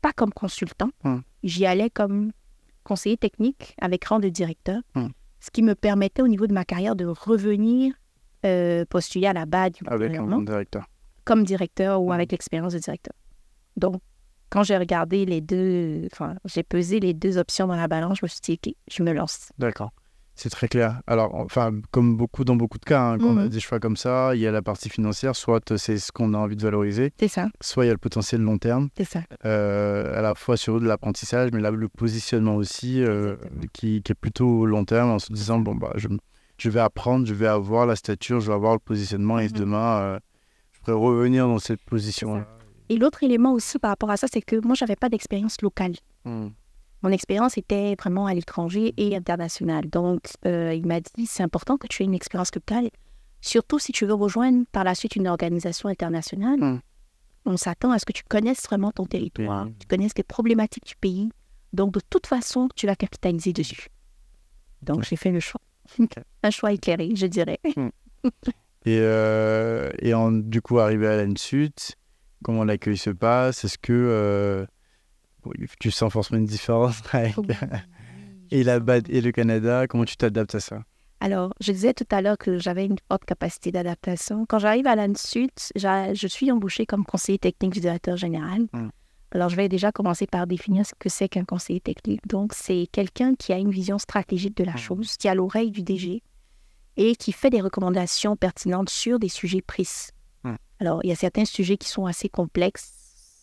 [0.00, 1.18] pas comme consultant, Mm.
[1.44, 2.32] j'y allais comme
[2.84, 5.08] conseiller technique avec rang de directeur, Mm.
[5.40, 7.94] ce qui me permettait au niveau de ma carrière de revenir
[8.44, 10.84] euh, postuler à la BAD Avec un directeur.
[11.24, 12.12] comme directeur ou Mhm.
[12.12, 13.14] avec l'expérience de directeur.
[13.76, 14.02] Donc,
[14.50, 18.24] quand j'ai regardé les deux, enfin, j'ai pesé les deux options dans la balance, je
[18.24, 19.52] me suis dit, OK, je me lance.
[19.58, 19.92] D'accord.
[20.34, 21.00] C'est très clair.
[21.06, 23.48] Alors, enfin, comme beaucoup dans beaucoup de cas, hein, quand on a Mhm.
[23.50, 26.38] des choix comme ça, il y a la partie financière, soit c'est ce qu'on a
[26.38, 29.20] envie de valoriser, C'est ça, soit il y a le potentiel long terme, c'est ça.
[29.44, 33.36] euh, à la fois sur de l'apprentissage, mais là, le positionnement aussi, euh,
[33.74, 36.08] qui, qui est plutôt long terme, en se disant, bon, bah, je,
[36.56, 39.52] je vais apprendre, je vais avoir la stature, je vais avoir le positionnement, et Mhm.
[39.52, 40.18] demain, euh,
[40.72, 42.46] je pourrais revenir dans cette position-là.
[42.88, 45.92] Et l'autre élément aussi par rapport à ça, c'est que moi, j'avais pas d'expérience locale.
[46.24, 46.52] Mhm.
[47.02, 49.88] Mon expérience était vraiment à l'étranger et internationale.
[49.90, 52.90] Donc, euh, il m'a dit, c'est important que tu aies une expérience locale,
[53.40, 56.60] surtout si tu veux rejoindre par la suite une organisation internationale.
[56.60, 56.80] Mm.
[57.44, 60.94] On s'attend à ce que tu connaisses vraiment ton territoire, tu connaisses les problématiques du
[60.96, 61.30] pays.
[61.72, 63.88] Donc, de toute façon, tu vas capitaliser dessus.
[64.82, 65.60] Donc, j'ai fait le choix.
[66.42, 67.58] Un choix éclairé, je dirais.
[68.84, 71.72] Et, euh, et en, du coup, arrivé à l'ANSUT,
[72.42, 73.64] comment l'accueil se passe?
[73.64, 74.66] Est-ce que euh,
[75.80, 77.34] tu sens forcément une différence avec
[78.50, 80.82] et, la BAD et le Canada Comment tu t'adaptes à ça?
[81.20, 84.44] Alors, je disais tout à l'heure que j'avais une haute capacité d'adaptation.
[84.46, 84.96] Quand j'arrive à
[85.76, 88.62] j'a- je suis embauchée comme conseiller technique du directeur général.
[88.72, 88.88] Mm.
[89.30, 92.26] Alors, je vais déjà commencer par définir ce que c'est qu'un conseiller technique.
[92.26, 94.78] Donc, c'est quelqu'un qui a une vision stratégique de la Mm.
[94.78, 96.22] chose, qui a l'oreille du DG
[96.96, 100.10] et qui fait des recommandations pertinentes sur des sujets précis.
[100.42, 100.54] Mm.
[100.80, 102.92] Alors, il y a certains sujets qui sont assez complexes,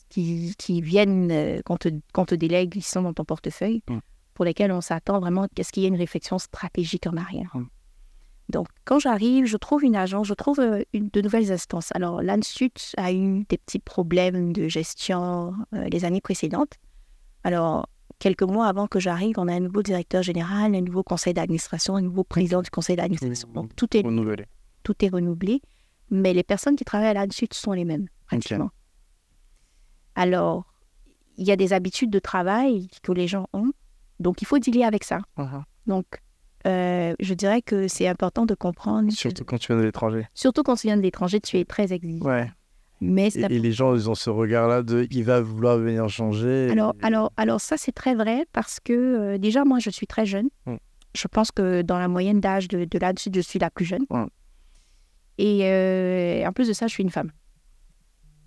[0.09, 3.99] qui, qui viennent, euh, qu'on te, te délègue, qui sont dans ton portefeuille, Mm.
[4.33, 7.51] pour lesquels on s'attend vraiment à ce qu'il y ait une réflexion stratégique en arrière.
[7.55, 7.67] Mm.
[8.49, 11.89] Donc, quand j'arrive, je trouve une agence, je trouve euh, une, de nouvelles instances.
[11.93, 16.73] Alors, l'ANSUT a eu des petits problèmes de gestion euh, les années précédentes.
[17.43, 17.87] Alors,
[18.17, 21.95] quelques mois avant que j'arrive, on a un nouveau directeur général, un nouveau conseil d'administration,
[21.95, 23.49] un nouveau président du conseil d'administration.
[23.53, 24.45] Donc tout est, Renouvelé.
[24.83, 25.61] tout est renouvelé,
[26.09, 28.71] mais les personnes qui travaillent là-dessus sont les mêmes, pratiquement.
[30.19, 30.65] Alors,
[31.37, 33.71] il y a des habitudes de travail que les gens ont,
[34.19, 35.19] donc il faut dealer avec ça.
[35.87, 36.05] Donc,
[36.67, 39.09] euh, je dirais que c'est important de comprendre.
[39.13, 40.27] Surtout quand tu viens de l'étranger.
[40.33, 42.25] surtout quand tu viens de l'étranger, tu es très exigeant.
[42.25, 42.51] Ouais.
[42.99, 46.69] Mais Et, les gens, ils ont ce regard-là de il va vouloir venir changer.
[46.69, 50.05] alors, Et- alors, alors, ça, c'est très vrai parce que euh, déjà, moi, je suis
[50.05, 50.49] très jeune.
[50.65, 50.75] Mm.
[51.15, 54.03] Je pense que dans la moyenne d'âge de, de là-dessus, je suis la plus jeune.
[54.09, 54.25] Mm.
[55.37, 57.31] Et euh, en plus de ça, je suis une femme.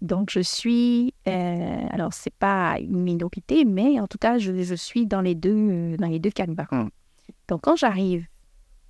[0.02, 1.14] Donc, je suis.
[1.28, 5.36] euh, alors, c'est pas une minorité, mais en tout cas, je, je suis dans les
[5.36, 6.66] deux, euh, dans les deux canevas.
[6.72, 6.88] Mm.
[7.46, 8.26] Donc, quand j'arrive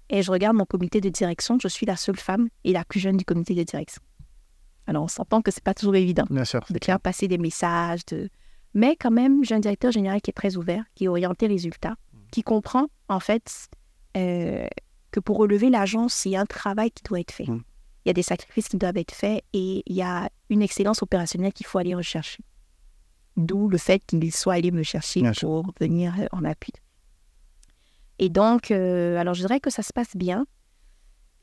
[0.09, 2.99] et je regarde mon comité de direction, je suis la seule femme et la plus
[2.99, 4.03] jeune du comité de direction.
[4.87, 6.65] Alors, on s'entend que c'est pas toujours évident Bien sûr.
[6.69, 8.05] de faire passer des messages.
[8.07, 8.31] De...
[8.73, 11.95] Mais quand même, j'ai un directeur général qui est très ouvert, qui est orienté résultat,
[12.31, 13.69] qui comprend en fait
[14.17, 14.67] euh,
[15.11, 17.47] que pour relever l'agence, il y a un travail qui doit être fait.
[17.47, 17.63] Mm.
[18.05, 21.03] Il y a des sacrifices qui doivent être faits et il y a une excellence
[21.03, 22.43] opérationnelle qu'il faut aller rechercher.
[23.37, 25.49] D'où le fait qu'il soit allé me chercher Bien sûr.
[25.49, 26.73] pour venir euh, en appui.
[28.19, 30.47] Et donc, euh, alors je dirais que ça se passe bien.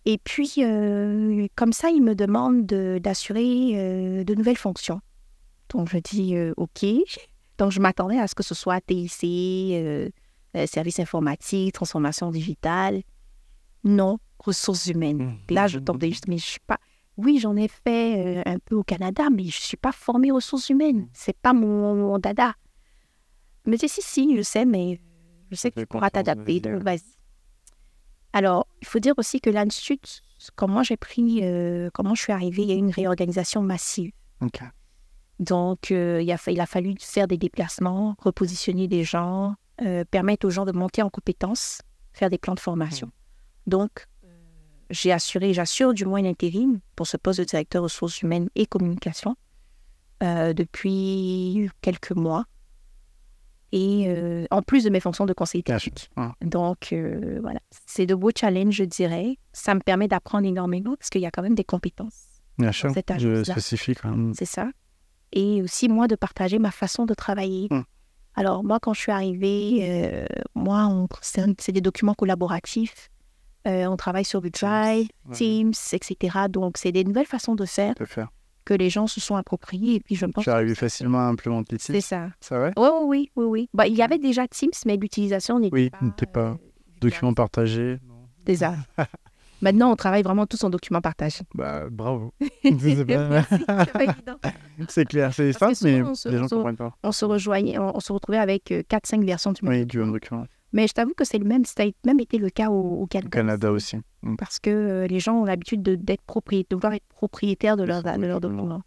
[0.06, 5.02] Et puis, euh, comme ça, il me demande de- d'assurer euh, de nouvelles fonctions.
[5.70, 6.86] Donc, je dis OK.
[7.58, 10.14] Donc, je m'attendais à ce que ce soit TIC,
[10.66, 13.04] service informatique, transformation digitale.
[13.84, 15.38] Non, ressources humaines.
[15.50, 15.54] Mmh.
[15.54, 16.80] Là, je tombe juste, mais je suis pas.
[17.18, 20.70] Oui, j'en ai fait euh, un peu au Canada, mais je suis pas formée ressources
[20.70, 21.10] humaines.
[21.14, 22.54] C'est pas mon, mon dada.
[23.66, 25.02] Mais si, si, je sais, mais
[25.52, 27.02] je sais que tu pourras t'adapter, vas-y, donc vas-y.
[28.32, 30.22] Alors, il faut dire aussi que l'Institut,
[30.56, 34.12] comment j'ai pris, euh, comment je suis arrivée, il y a eu une réorganisation massive.
[35.40, 40.06] Donc, euh, il, a, fa- il a fallu faire des déplacements, repositionner des gens, euh,
[40.10, 41.82] permettre aux gens de monter en compétences,
[42.14, 43.12] faire des plans de formation.
[43.68, 44.19] Donc, euh,
[44.90, 49.36] j'ai assuré, j'assure du moins l'intérim pour ce poste de directeur ressources humaines et communication
[50.24, 52.46] euh, depuis quelques mois.
[53.72, 56.10] Et euh, en plus de mes fonctions de conseiller technique.
[56.42, 57.60] Donc, euh, voilà.
[57.86, 59.38] C'est de beaux challenges, je dirais.
[59.54, 62.26] Ça me permet d'apprendre énormément parce qu'il y a quand même des compétences.
[62.58, 62.92] Bien sûr.
[63.96, 64.34] quand même.
[64.34, 64.70] C'est ça.
[65.34, 67.68] Et aussi, moi, de partager ma façon de travailler.
[67.70, 67.82] Mm.
[68.34, 69.84] Alors, moi, quand je suis arrivée,
[70.56, 73.12] moi, on- c'est un- c'est des documents collaboratifs.
[73.68, 75.08] Euh, on travaille sur du Ouais.
[75.34, 76.38] Teams, etc.
[76.50, 78.30] Donc, c'est des nouvelles façons de faire De faire.
[78.66, 79.96] que les gens se sont appropriées.
[79.96, 82.02] Et puis, je pense Tu es arrivé facilement à implémenter c'est Teams.
[82.02, 82.28] ça.
[82.40, 83.70] C'est vrai Oui, oui, oui, oui, oui.
[83.74, 85.98] Bah, il y avait déjà Teams, mais l'utilisation n'était Oui, pas...
[86.02, 86.56] n'était pas euh,
[87.02, 87.98] Document partagé.
[88.48, 88.76] C'est ça.
[89.62, 91.42] Maintenant, on travaille vraiment tous en documents partagés.
[91.54, 92.34] Bah, bravo.
[92.64, 94.40] C'est pas- c'est pas.
[94.88, 96.96] C'est clair, c'est simple, mais souvent, on se- les gens on se- comprennent pas.
[97.04, 99.74] On se rejoignait, on, on se retrouvait avec 4-5 versions du même.
[99.80, 100.46] Oui, du même document.
[100.72, 103.08] Mais je t'avoue que c'est le même, ça a même été le cas au, au
[103.08, 103.28] Canada.
[103.28, 103.98] Au Canada aussi.
[104.22, 104.36] Mm.
[104.36, 107.86] Parce que euh, les gens ont l'habitude de, d'être propriétaires, de vouloir être propriétaires de,
[107.92, 108.82] son de document.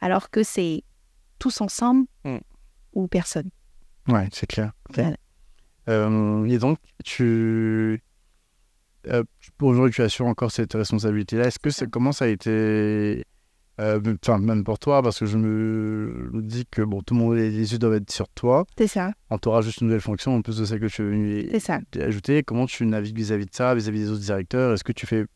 [0.00, 0.82] Alors que c'est
[1.38, 2.38] tous ensemble Mm.
[2.94, 3.50] ou personne.
[4.08, 4.72] Ouais, c'est clair.
[4.94, 5.16] Voilà.
[5.88, 8.02] Euh, et donc, tu.
[9.08, 9.22] euh,
[9.60, 11.46] Aujourd'hui, tu assures encore cette responsabilité-là.
[11.46, 11.86] Est-ce que ça.
[11.86, 13.24] comment ça a été.
[13.80, 17.34] Euh, Enfin, même pour toi, parce que je me dis que bon, tout le monde,
[17.36, 18.64] les yeux doivent être sur toi.
[18.78, 21.04] C'est ça, On t'aura juste une nouvelle fonction en plus de celle que tu es
[21.04, 21.50] venu
[22.02, 22.42] ajouter.
[22.42, 24.72] Comment tu navigues vis-à-vis de ça, vis-à-vis des autres directeurs?
[24.72, 25.26] Est-ce que tu fais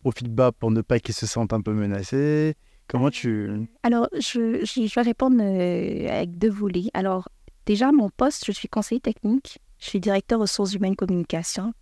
[0.00, 2.54] profil bas pour ne pas qu'ils se sentent un peu menacés?
[2.86, 3.50] Comment tu.
[3.82, 6.88] Alors, je, je, je vais répondre euh, avec deux volets.
[6.94, 7.28] Alors,
[7.66, 9.58] déjà, mon poste, je suis conseiller technique.
[9.78, 11.72] Je suis directeur ressources humaines communication,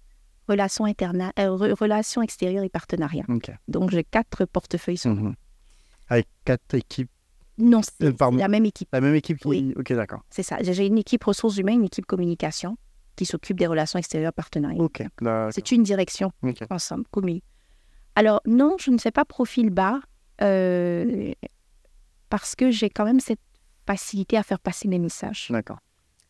[0.48, 3.24] relations, interna euh, re- relations extérieures et partenariats.
[3.68, 4.96] Donc, j'ai quatre portefeuilles.
[4.98, 5.34] sur- Mhm.
[6.08, 7.10] Avec quatre équipes.
[7.58, 8.36] Non, c'est Euh, pardon.
[8.36, 8.88] la même équipe.
[8.92, 9.48] La même équipe qui.
[9.48, 9.74] Oui.
[9.76, 10.22] Ok, d'accord.
[10.30, 10.58] C'est ça.
[10.62, 12.76] J'ai une équipe ressources humaines, une équipe communication
[13.16, 14.82] qui s'occupe des relations extérieures partenariats.
[14.82, 15.02] Ok.
[15.50, 16.32] C'est une direction
[16.70, 17.40] ensemble, commune.
[18.14, 20.00] Alors, non, je ne fais pas profil bas
[20.42, 21.32] euh,
[22.28, 23.40] parce que j'ai quand même cette
[23.86, 25.48] facilité à faire passer mes messages.
[25.50, 25.78] D'accord.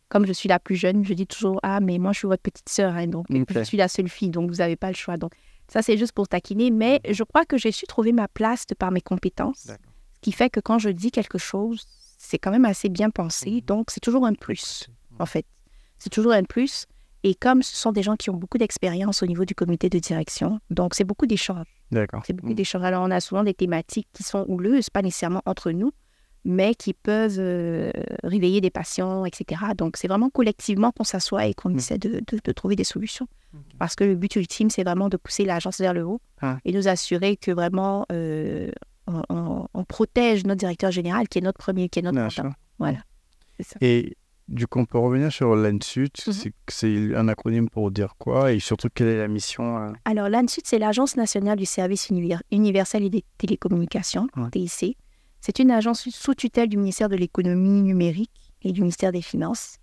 [0.08, 2.42] Comme je suis la plus jeune, je dis toujours Ah, mais moi, je suis votre
[2.42, 5.16] petite sœur, hein, donc je suis la seule fille, donc vous n'avez pas le choix.
[5.16, 5.32] Donc,
[5.68, 6.70] ça, c'est juste pour taquiner.
[6.70, 10.32] Mais je crois que j'ai su trouver ma place de par mes compétences, ce qui
[10.32, 11.86] fait que quand je dis quelque chose,
[12.18, 13.50] c'est quand même assez bien pensé.
[13.50, 13.60] Mhm.
[13.62, 14.88] Donc, c'est toujours un plus
[15.18, 15.46] en fait.
[15.98, 16.86] C'est toujours un plus.
[17.22, 19.98] Et comme ce sont des gens qui ont beaucoup d'expérience au niveau du comité de
[19.98, 21.66] direction, donc c'est beaucoup d'échanges.
[21.90, 22.22] D'accord.
[22.26, 22.54] C'est beaucoup Mm.
[22.54, 22.84] d'échanges.
[22.84, 25.90] Alors, on a souvent des thématiques qui sont houleuses, pas nécessairement entre nous,
[26.44, 27.90] mais qui peuvent euh,
[28.22, 29.62] réveiller des passions, etc.
[29.76, 33.26] Donc, c'est vraiment collectivement qu'on s'assoit et qu'on essaie de, de- de trouver des solutions.
[33.78, 36.58] Parce que le but ultime, c'est vraiment de pousser l'agence vers le haut Ah.
[36.64, 38.70] et nous assurer que vraiment euh,
[39.06, 42.42] on, on- on protège notre directeur général, qui est notre premier, qui est notre.
[42.78, 42.98] Voilà.
[43.60, 43.76] Ça.
[43.80, 44.16] Et
[44.48, 46.10] du coup, on peut revenir sur l'ANSUT.
[46.26, 46.32] Mhm.
[46.32, 50.28] C'est C'est un acronyme pour dire quoi et surtout quelle est la mission euh, Alors,
[50.28, 54.50] l'ANSUT, c'est l'Agence nationale du service univers- universel et des télécommunications, Ouais.
[54.50, 54.96] TIC.
[55.40, 59.76] C'est une agence sous tutelle du ministère de l'économie numérique et du ministère des Finances.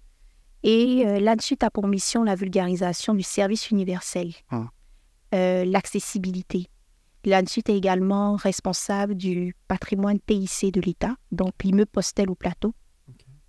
[0.63, 4.67] Et euh, a pour mission la vulgarisation du service universel, Ah.
[5.35, 6.67] euh, l'accessibilité.
[7.25, 12.73] L'ANSUT est également responsable du patrimoine TIC de l'État, donc l'immeuble postel au plateau,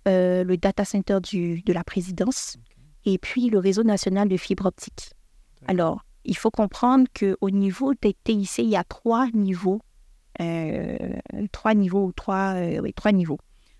[0.07, 2.57] euh, le data center du- de la présidence
[3.05, 5.11] et puis le réseau national de fibre optique.
[5.67, 9.81] Alors, il faut comprendre qu'au niveau des TIC, il y a trois niveaux.
[10.41, 10.97] euh,
[11.53, 13.37] trois niveaux ou trois, oui, trois niveaux.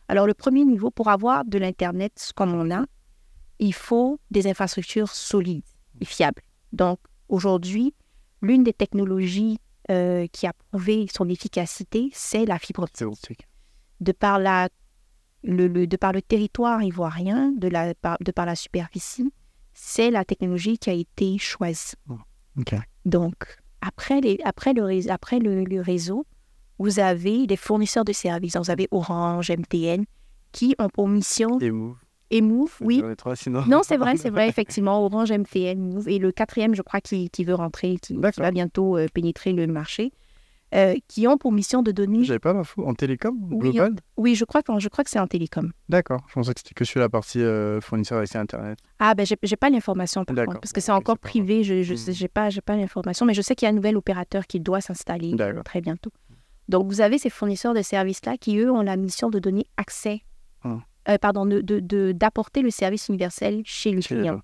[0.08, 2.86] Alors, le premier niveau, pour avoir de l'Internet comme on a,
[3.60, 5.64] il faut des infrastructures solides
[6.02, 6.42] et fiables.
[6.74, 7.00] Donc,
[7.30, 7.94] aujourd'hui,
[8.42, 9.60] l'une des technologies
[9.92, 13.48] euh, qui a prouvé son efficacité, c'est la fibre optique
[14.02, 14.70] de par la
[15.44, 19.32] le, le- de par le territoire ivoirien, de, la, par, de par la superficie,
[19.74, 21.94] c'est la technologie qui a été choisie.
[22.58, 22.74] Ok.
[23.06, 23.36] Donc,
[23.82, 26.26] après, les, après, le, après le, le réseau,
[26.80, 28.54] vous avez des fournisseurs de services.
[28.54, 30.06] Donc, vous avez Orange, MTN,
[30.52, 31.96] qui ont pour mission, Et.
[32.32, 33.04] Et Move, oui.
[33.18, 33.36] Trois.
[33.68, 35.04] Non, c'est vrai, c'est vrai, effectivement.
[35.06, 36.10] Orange, MTN, Move.
[36.10, 39.68] Et le quatrième, je crois, qui, qui veut rentrer, qui, va bientôt euh, pénétrer le
[39.68, 40.12] marché,
[40.74, 42.24] euh, qui ont pour mission de donner...
[42.24, 42.86] J'avais pas l'info.
[42.86, 45.72] En télécom Oui, global Oui, je crois, que, je crois que c'est en télécom.
[45.88, 46.22] D'accord.
[46.28, 48.80] Je pensais que c'était que sur la partie euh, fournisseur d'accès Internet.
[49.00, 51.64] Ah, ben, j'ai j'ai pas l'information, par contre, parce que c'est encore c'est privé.
[51.64, 52.12] Je je Hmm.
[52.12, 54.60] j'ai pas, j'ai pas l'information, mais je sais qu'il y a un nouvel opérateur qui
[54.60, 55.64] doit s'installer D'accord.
[55.64, 56.12] très bientôt.
[56.68, 60.24] Donc, vous avez ces fournisseurs de services-là qui, eux, ont la mission de donner accès,
[60.64, 60.80] Hmm.
[61.10, 64.42] Euh, pardon, de- de- de- d'apporter le service universel chez le client.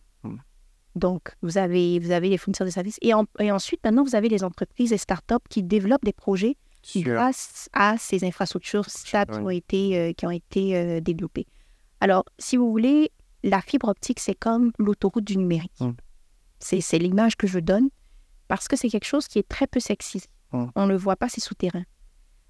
[0.96, 2.98] Donc, vous avez, vous avez les fournisseurs de services.
[3.02, 6.58] Et, en- et ensuite, maintenant, vous avez les entreprises et startups qui développent des projets
[7.14, 11.48] grâce à ces infrastructures stables qui ont été, euh, qui ont été euh, développées.
[12.02, 13.12] Alors, si vous voulez,
[13.44, 15.80] la fibre optique, c'est comme l'autoroute du numérique.
[15.80, 15.92] Mm.
[16.60, 17.90] C'est c'est l'image que je donne
[18.50, 20.24] parce que c'est quelque chose qui est très peu sexy.
[20.52, 20.66] Mm.
[20.76, 21.84] On ne le voit pas, c'est souterrain.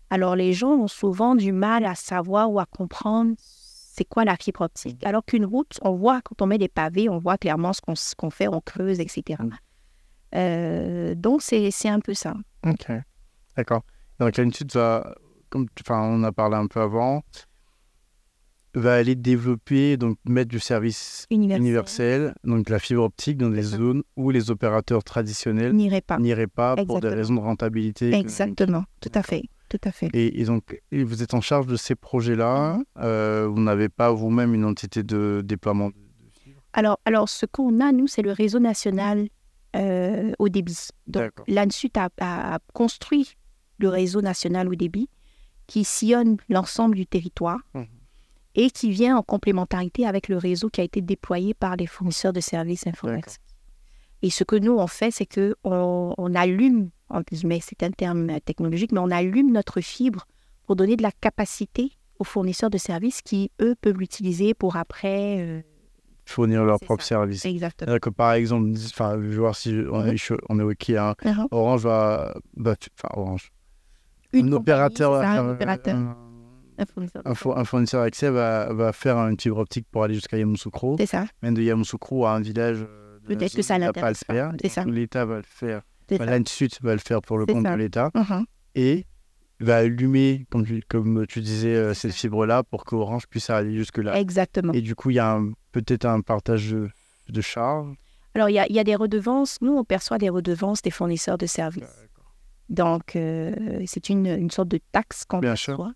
[0.10, 3.36] Alors, les gens ont souvent du mal à savoir ou à comprendre
[3.94, 5.04] c'est quoi la fibre optique?
[5.06, 8.30] Alors qu'une route, on voit, quand on met des pavés, on voit clairement ce qu'on
[8.30, 9.42] fait, on creuse, etc.
[9.44, 9.50] Mm.
[10.36, 12.36] Euh, donc, c'est un peu ça.
[12.66, 12.88] Ok.
[13.58, 13.82] D'accord.
[14.20, 15.14] Donc l'ANSUT va,
[15.50, 17.22] comme enfin, on a parlé un peu avant,
[18.76, 21.62] va aller développer, donc mettre du service Universel.
[21.62, 26.18] universel, donc la fibre optique dans des zones où les opérateurs traditionnels N'irait pas.
[26.18, 28.14] n'iraient pas pour des raisons de rentabilité.
[28.14, 30.10] Exactement, tout à fait, tout à fait.
[30.14, 32.78] Et, et donc, et vous êtes en charge de ces projets-là.
[32.98, 35.96] Euh, vous n'avez pas vous-même une entité de déploiement de.
[36.74, 39.30] Alors, alors ce qu'on a, nous, c'est le réseau national
[39.76, 40.78] euh, au débit.
[41.08, 43.36] Donc, l'ANSUT a, a construit
[43.78, 45.10] le réseau national au débit
[45.68, 47.86] qui sillonne l'ensemble du territoire Mhm.
[48.56, 52.34] et qui vient en complémentarité avec le réseau qui a été déployé par les fournisseurs
[52.34, 53.40] de services informatiques.
[54.22, 57.92] Et ce que nous, on fait, c'est que on, on allume, en guillemets, c'est un
[57.92, 60.26] terme euh, technologique, mais on allume notre fibre
[60.66, 65.38] pour donner de la capacité aux fournisseurs de services qui, eux, peuvent l'utiliser pour après...
[65.40, 65.62] euh,
[66.26, 67.10] Fournir leur C'est propre ça.
[67.10, 67.44] service.
[67.46, 67.98] exactement.
[68.00, 70.92] Que par exemple, enfin, je vais voir si on est, chaud- on est OK.
[70.92, 71.16] hein.
[71.26, 71.48] Mhm.
[71.52, 72.36] Orange va.
[72.56, 73.52] va- Enfin, Orange.
[74.32, 76.18] Une un opérateur, ça, un faire, opérateur, un-
[76.78, 77.66] un fournisseur un,
[78.04, 80.96] d'accès va, va faire une fibre optique pour aller jusqu'à Yamoussoukro.
[81.00, 82.86] C'est ça, Même de Yamoussoukro à un village.
[82.88, 84.24] euh, Peut-être que ça l'intéresse
[84.86, 85.82] L'État va le faire.
[86.20, 87.74] L'ANSUT va le faire pour le compte ça.
[87.74, 88.12] de l'État.
[88.16, 88.46] Mhm.
[88.76, 89.06] Et
[89.60, 94.20] va allumer, comme tu, comme tu disais, euh, cette fibre-là pour qu'Orange puisse aller jusque-là.
[94.20, 94.74] Exactement.
[94.74, 95.40] Et du coup, il y a
[95.72, 96.90] peut-être un partage de,
[97.30, 97.96] de charges.
[98.34, 99.58] Alors, il y y a des redevances.
[99.62, 102.08] Nous, on perçoit des redevances des fournisseurs de services.
[102.70, 103.54] Donc, euh,
[103.86, 105.94] c'est une, une sorte de taxe qu'on perçoit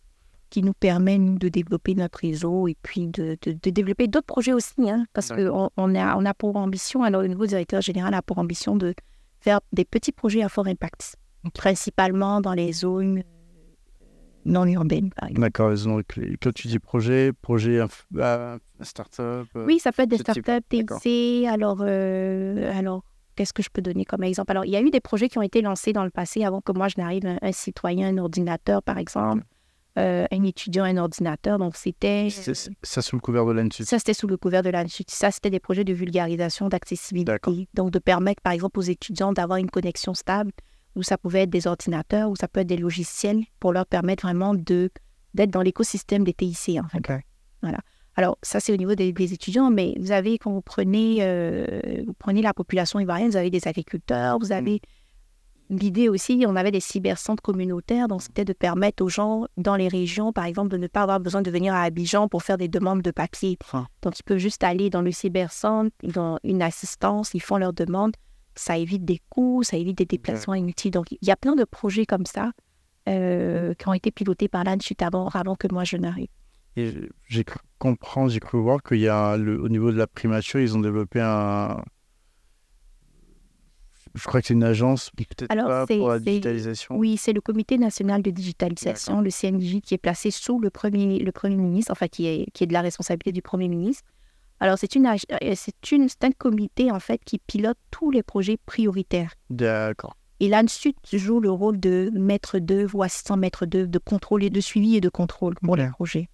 [0.52, 4.28] qui nous permet, nous, de développer notre réseau et puis de, de- de développer d'autres
[4.28, 4.90] projets aussi.
[4.90, 8.22] hein, parce qu'on on a, on a pour ambition, alors le nouveau directeur général a
[8.22, 8.94] pour ambition de
[9.46, 11.16] faire des petits projets à fort impact,
[11.54, 13.22] principalement dans les zones euh,
[14.46, 15.42] non urbaines, par exemple.
[15.42, 15.74] D'accord.
[15.76, 16.06] Donc,
[16.42, 17.80] quand tu dis projet, projet
[18.18, 19.48] euh, start-up.
[19.56, 21.00] euh, Oui, ça peut être des d'accord.
[21.00, 21.46] TIC.
[21.48, 23.04] Alors, euh, alors
[23.36, 24.52] qu'est-ce que je peux donner comme exemple?
[24.52, 26.62] Alors, il y a eu des projets qui ont été lancés dans le passé avant
[26.62, 27.26] que moi je n'arrive.
[27.26, 29.44] Un, un citoyen, un ordinateur, par exemple.
[29.98, 31.58] Euh, un étudiant, un ordinateur.
[31.58, 32.30] Donc, c'était.
[32.30, 33.86] ça sous le couvert de l'ANSUT.
[33.86, 35.06] Ça, c'était sous le couvert de l'ANSUT.
[35.08, 37.32] Ça, c'était des projets de vulgarisation, d'accessibilité.
[37.74, 40.52] Donc, de permettre, par exemple, aux étudiants d'avoir une connexion stable,
[40.98, 44.26] où ça pouvait être des ordinateurs, ou ça peut être des logiciels, pour leur permettre
[44.26, 44.90] vraiment de
[45.34, 46.98] d'être dans l'écosystème des TIC, en fait.
[46.98, 47.72] Ok.
[48.18, 52.02] Alors, ça, c'est au niveau des, des étudiants, mais vous avez, quand vous prenez, euh,
[52.06, 54.82] vous prenez la population ivoirienne, vous avez des agriculteurs, vous avez...
[55.70, 59.88] l'idée aussi, on avait des cybercentres communautaires, donc c'était de permettre aux gens dans les
[59.88, 62.68] régions, par exemple, de ne pas avoir besoin de venir à Abidjan pour faire des
[62.68, 63.58] demandes de papier.
[63.74, 63.86] Ah.
[64.02, 67.74] Donc, ils peuvent juste aller dans le cybercentre, ils ont une assistance, ils font leurs
[67.74, 68.16] demandes.
[68.56, 70.92] Ça évite des coûts, ça évite des déplacements inutiles.
[70.92, 72.52] Donc, il y a plein de projets comme ça
[73.10, 76.30] euh, qui ont été pilotés par l'ANSUT avant, avant que moi je n'arrive.
[76.78, 76.94] Et
[77.28, 80.60] j'ai cru comprendre, j'ai cru voir qu'il y a le, au niveau de la primature,
[80.60, 81.84] ils ont développé un.
[84.16, 86.96] Je crois que c'est une agence, peut-être pas pour la digitalisation.
[86.96, 91.20] Oui, c'est le Comité national de digitalisation, le CNJ, qui est placé sous le Premier,
[91.20, 94.04] le premier ministre, enfin qui est, qui est de la responsabilité du Premier ministre.
[94.62, 98.24] Alors, c'est une, euh, c'est une, c'est un comité, en fait, qui pilote tous les
[98.24, 99.34] projets prioritaires.
[99.50, 100.16] D'accord.
[100.40, 104.50] Et là-dessus, joue le rôle de maître d'œuvre ou assistant maître d'œuvre, de contrôle et
[104.50, 106.30] de suivi et de contrôle pour les projets.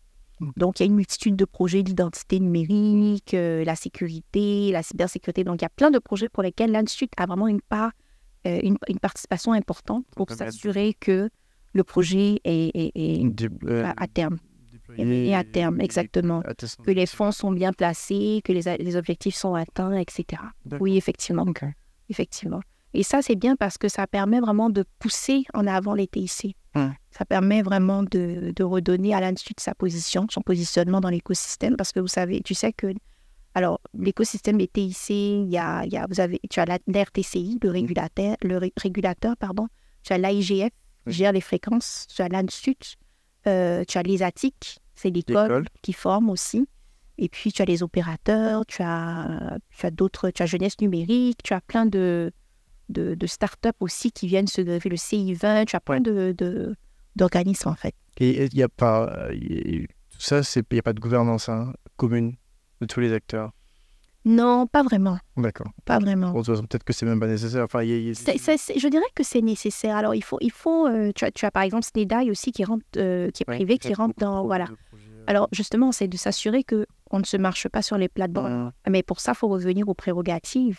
[0.57, 5.43] Donc, il y a une multitude de projets d'identité numérique, euh, la sécurité, la cybersécurité.
[5.43, 7.91] Donc, il y a plein de projets pour lesquels l'Institut a vraiment une part,
[8.47, 11.29] euh, une, une participation importante pour s'assurer que
[11.73, 14.37] le projet est, est- est Dé- euh, à, à terme.
[14.97, 16.41] Et à terme, et- exactement.
[16.83, 18.67] Que les fonds sont bien placés, que les,
[18.97, 20.41] objectifs sont atteints, etc.
[20.81, 21.45] Oui, effectivement.
[22.09, 22.61] Effectivement.
[22.93, 26.55] Et ça, c'est bien parce que ça permet vraiment de pousser en avant les TIC.
[26.75, 26.93] Hum.
[27.11, 31.75] Ça permet vraiment de, de redonner à l'Institut sa position, son positionnement dans l'écosystème.
[31.77, 32.87] Parce que vous savez, tu sais que,
[33.53, 37.59] alors, l'écosystème des TIC, il y a, il y a, vous avez, tu as l'RTCI,
[37.61, 39.67] le régulateur, le ré- régulateur, pardon.
[40.03, 40.69] Tu as l'AIGF,
[41.07, 42.07] qui gère les fréquences.
[42.13, 42.95] Tu as l'Institut,
[43.47, 45.65] euh, tu as les ATIC, c'est l'école L'école.
[45.81, 46.67] qui forme aussi.
[47.17, 51.43] Et puis, tu as les opérateurs, tu as, tu as d'autres, tu as Jeunesse Numérique,
[51.43, 52.31] tu as plein de,
[52.91, 56.75] de, de startups aussi qui viennent se greffer, le CI20, tu as plein de, de-
[57.15, 57.95] d'organismes en fait.
[58.19, 59.27] Et il n'y a pas.
[59.31, 62.35] y a- tout ça, il n'y a pas de gouvernance hein, commune
[62.81, 63.51] de tous les acteurs?
[64.23, 65.71] Non, pas vraiment, D'accord.
[65.83, 66.31] pas vraiment.
[66.31, 67.63] Bon, peut-être que c'est même pas nécessaire.
[67.63, 69.95] Enfin, il y a- il y a- C'est- c'est- c'est- je dirais que c'est nécessaire.
[69.95, 72.63] Alors, il faut, il faut euh, tu, as, tu as par exemple SNEDAI aussi qui,
[72.63, 74.45] rentre, euh, qui est Ouais, privé, qui rentre dans...
[74.45, 74.65] Voilà.
[74.65, 78.51] euh, Alors, justement, c'est de s'assurer que on ne se marche pas sur les plates-bandes.
[78.51, 80.77] euh, Mais pour ça, il faut revenir aux prérogatives.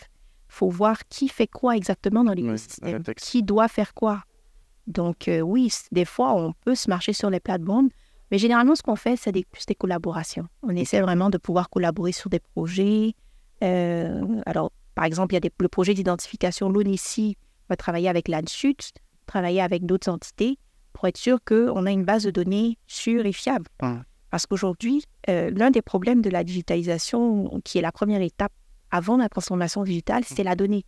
[0.53, 3.01] Il faut voir qui fait quoi exactement dans l'écosystème.
[3.01, 3.27] texte.
[3.27, 4.21] qui doit faire quoi.
[4.85, 7.89] Donc, euh, oui, des fois, on peut se marcher sur les plates-bandes,
[8.29, 10.47] mais généralement, ce qu'on fait, c'est des, plus des collaborations.
[10.61, 13.15] On essaie vraiment de pouvoir collaborer sur des projets.
[13.63, 17.35] Euh, alors, par exemple, il y a des, le projet d'identification l'ONICI
[17.67, 18.75] va travailler avec l'ANSUT,
[19.25, 20.59] travailler avec d'autres entités
[20.91, 23.65] pour être sûr qu'on a une base de données sûre et fiable.
[24.29, 28.51] Parce qu'aujourd'hui, euh, l'un des problèmes de la digitalisation, qui est la première étape
[28.93, 30.85] avant la transformation digitale, c'est la donnée.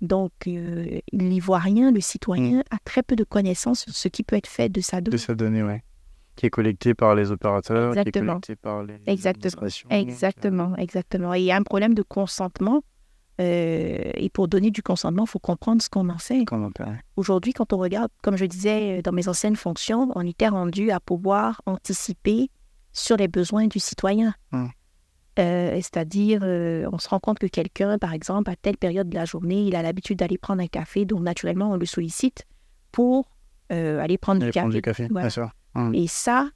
[0.00, 4.46] Donc, euh, l'ivoirien, le citoyen, a très peu de connaissances sur ce qui peut être
[4.48, 5.18] fait de sa de donnée.
[5.18, 5.82] sa donnée, ouais.
[6.36, 8.32] Qui est collectée par les opérateurs, qui est Exactement.
[8.34, 9.66] collectée par les Exactement.
[9.90, 11.34] Exactement, exactement.
[11.34, 12.82] Et il y a un problème de consentement.
[13.40, 16.44] euh, et pour donner du consentement, il faut comprendre ce qu'on en fait.
[16.52, 16.94] Entend.
[17.16, 20.90] Aujourd'hui, quand on regarde, comme je disais euh, dans mes anciennes fonctions, on était rendu
[20.90, 22.50] à pouvoir anticiper
[22.92, 24.34] sur les besoins du citoyen.
[24.52, 24.70] Hum.
[25.38, 29.14] Euh, C'est-à-dire, euh, on se rend compte que quelqu'un, par exemple, à telle période de
[29.14, 32.44] la journée, il a l'habitude d'aller prendre un café, donc naturellement, on le sollicite
[32.92, 33.30] pour
[33.72, 34.60] euh, aller prendre Aller du café.
[34.62, 35.26] prendre du café, Voilà.
[35.26, 35.50] bien sûr.
[35.74, 35.94] Hum.
[35.94, 36.50] Et ça,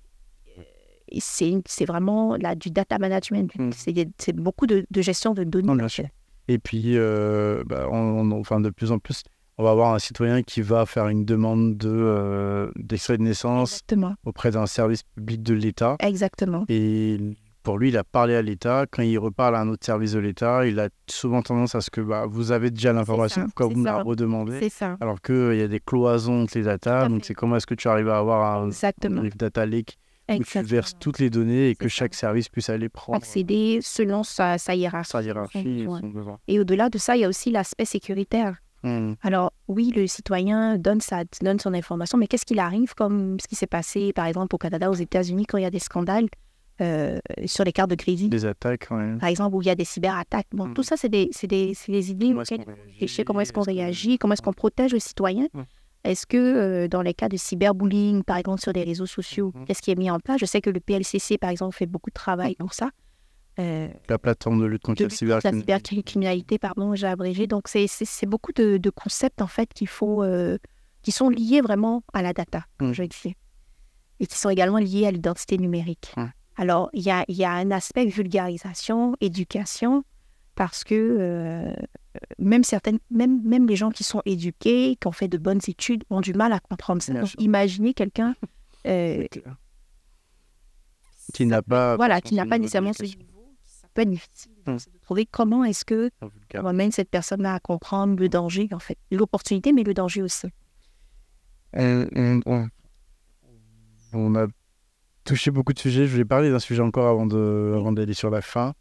[1.19, 3.51] c'est vraiment là, du data management.
[3.59, 3.71] Mm.
[4.19, 5.69] C'est beaucoup de, de gestion de données.
[5.69, 6.05] Non, bien sûr.
[6.49, 9.23] Et puis, bah, on- on- enfin, de plus en plus,
[9.59, 13.73] on va avoir un citoyen qui va faire une demande de, euh, d'extrait de naissance
[13.77, 14.15] Exactement.
[14.25, 15.97] auprès d'un service public de l'État.
[16.01, 16.65] Exactement.
[16.69, 17.19] Et
[17.67, 18.87] pour lui, il a parlé à l'État.
[18.89, 21.91] Quand il reparle à un autre service de l'État, il a souvent tendance à ce
[21.91, 24.97] que bah, vous avez déjà l'information, pourquoi vous me la redemandez C'est ça.
[25.01, 27.09] Alors qu'il y a des cloisons entre les data.
[27.09, 29.21] Donc, c'est comment est-ce que tu arrives à avoir un, Exactement.
[29.35, 29.99] data lake
[30.29, 30.71] où tu Exactement.
[30.71, 34.77] verses toutes les données et que chaque service puisse aller prendre accéder selon sa, sa
[34.77, 35.11] hiérarchie.
[35.11, 36.39] sa hiérarchie et son besoin.
[36.47, 38.59] Et au-delà de ça, il y a aussi l'aspect sécuritaire.
[38.85, 43.41] Hum, Alors oui, le citoyen donne, sa, donne son information, mais qu'est-ce qu'il arrive comme
[43.41, 45.81] ce qui s'est passé, par exemple, au Canada, aux États-Unis, quand il y a des
[45.81, 46.29] scandales?
[46.81, 49.17] Euh, sur les cartes de crédit, Des attaques, ouais.
[49.19, 50.47] par exemple, où il y a des cyberattaques.
[50.53, 50.75] Bon, Mm.
[50.75, 53.25] tout ça, c'est des, c'est des, c'est des idées Comment est-ce auxquelles réagit?
[53.25, 55.47] comment est-ce qu'on réagit, comment est-ce qu'on protège le citoyen?
[56.05, 59.65] Est-ce que euh, dans les cas de cyberbullying, par exemple, sur les réseaux sociaux, Mhm.
[59.65, 60.39] qu'est-ce qui est mis en place?
[60.41, 62.91] Je sais que le PLCC, par exemple, fait beaucoup de travail pour ça.
[63.59, 66.59] Euh, La plateforme de lutte contre de la lutte la cybercriminalité.
[66.59, 67.47] pardon, j'ai abrégé.
[67.47, 67.87] Donc, c'est-
[68.27, 70.59] beaucoup de, de concepts, en fait, qu'il faut, euh,
[71.03, 72.95] qui sont liés vraiment à la data, comme Mm.
[72.95, 73.35] je le disais,
[74.21, 76.13] et qui sont également liés à l'identité numérique.
[76.57, 80.05] Alors, il y a, il y a un aspect vulgarisation, éducation,
[80.55, 81.75] parce que euh,
[82.39, 86.05] même, certaines, même, même les gens qui sont éduqués, qui ont fait de bonnes études,
[86.11, 87.13] ont du mal à comprendre ça.
[87.13, 88.35] Donc, imaginez quelqu'un
[88.87, 89.27] euh.
[91.35, 91.97] Qui n'a pas.
[91.97, 94.79] voilà, qui n'a pas nécessairement ce niveau, qui peut être difficile Mm.
[94.79, 96.11] c'est de trouver comment est-ce que
[96.55, 98.99] on amène cette personne-là à comprendre le danger, en fait.
[99.13, 100.49] L'opportunité, mais le danger aussi.
[101.73, 102.69] On- on-
[104.13, 104.47] on a
[105.27, 106.07] touché beaucoup de sujets.
[106.07, 108.73] Je voulais parler d'un sujet encore avant de- avant d'aller sur la fin.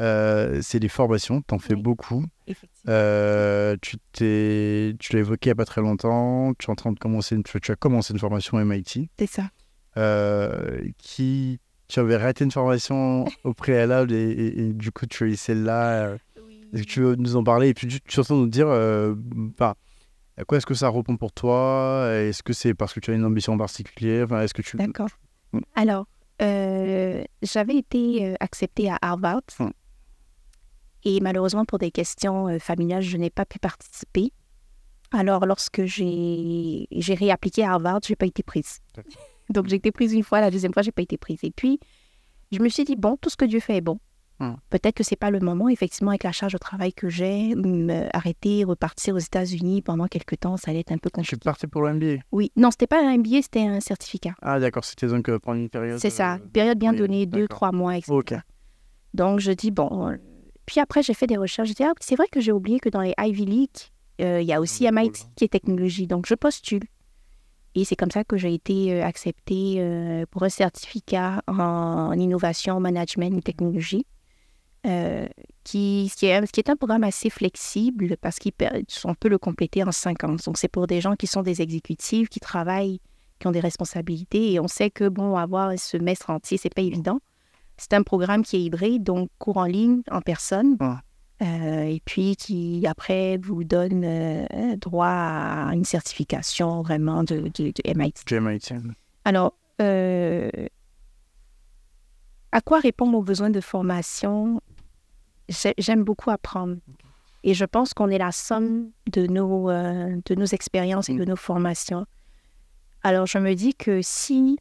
[0.00, 1.42] Euh, c'est les formations.
[1.46, 1.82] Tu en fais Oui.
[1.82, 2.24] beaucoup.
[2.88, 6.52] Euh, tu t'es, tu l'as évoqué il n'y a pas très longtemps.
[6.58, 9.08] Tu es en train de commencer, une, tu as commencé une formation MIT.
[9.18, 9.50] C'est ça.
[9.98, 15.24] Euh, qui, tu avais raté une formation au préalable et, et- et du coup tu
[15.24, 16.06] as eu celle-là.
[16.06, 16.18] euh,
[16.72, 19.76] Est-ce que tu veux nous en parler et puis tu- surtout nous dire euh, bah,
[20.38, 22.08] à quoi est-ce que ça répond pour toi?
[22.14, 24.24] Est-ce que c'est parce que tu as une ambition particulière?
[24.24, 24.78] Enfin, Est-ce que tu...
[25.52, 25.60] Mm.
[25.74, 26.06] Alors,
[26.40, 29.42] euh, j'avais été euh, acceptée à Harvard.
[29.58, 29.70] Mm.
[31.04, 34.32] Et malheureusement, pour des questions euh, familiales, je n'ai pas pu participer.
[35.10, 38.78] Alors, lorsque j'ai réappliqué à Harvard, je n'ai pas été prise.
[39.50, 41.40] Donc, j'ai été prise une fois, la deuxième fois, je n'ai pas été prise.
[41.42, 41.78] Et puis,
[42.50, 43.98] je me suis dit, bon, tout ce que Dieu fait est bon.
[44.42, 44.56] Mm.
[44.70, 47.54] Peut-être que c'est pas le moment, effectivement, avec la charge de travail que j'ai,
[48.12, 51.44] arrêter, repartir aux États-Unis pendant quelques temps, ça allait être un peu Je suis compliqué.
[51.44, 52.22] parti pour le MBA.
[52.32, 54.34] Oui, non, c'était pas un MBA, c'était un certificat.
[54.42, 55.98] Ah d'accord, c'était donc euh, pendant une période...
[55.98, 58.40] C'est ça, euh, une période bien donnée, deux, trois mois, etc.
[59.14, 60.08] Donc, je dis, bon.
[60.10, 60.16] euh,
[60.66, 61.68] Puis après, j'ai fait des recherches.
[61.68, 63.70] J'ai dit, ah, c'est vrai que j'ai oublié que dans les Ivy League,
[64.20, 65.30] euh, il y a aussi Ah, MIT cool.
[65.36, 66.06] qui est technologie.
[66.06, 66.82] Donc, je postule.
[67.74, 72.80] Et c'est comme ça que j'ai été euh, acceptée euh, pour un certificat en innovation,
[72.80, 74.06] management et technologie,
[74.86, 75.26] euh,
[75.64, 79.92] qui, qui, est, qui est un programme assez flexible parce qu'on peut le compléter en
[79.92, 80.36] cinq ans.
[80.44, 83.00] Donc, c'est pour des gens qui sont des exécutifs, qui travaillent,
[83.38, 84.52] qui ont des responsabilités.
[84.52, 87.20] Et on sait que, bon, avoir un semestre entier, c'est pas évident.
[87.76, 90.76] C'est un programme qui est hybride, donc cours en ligne, en personne,
[91.42, 97.72] euh, et puis qui, après, vous donne euh, droit à une certification vraiment de, de,
[97.72, 98.40] de MIT.
[98.40, 98.74] MIT.
[99.24, 100.50] Alors, euh,
[102.52, 104.60] à quoi répondre aux besoins de formation
[105.48, 106.76] J'aime beaucoup apprendre.
[107.44, 111.24] Et je pense qu'on est la somme de nos, euh, de nos expériences et de
[111.24, 112.06] nos formations.
[113.02, 114.58] Alors, je me dis que si...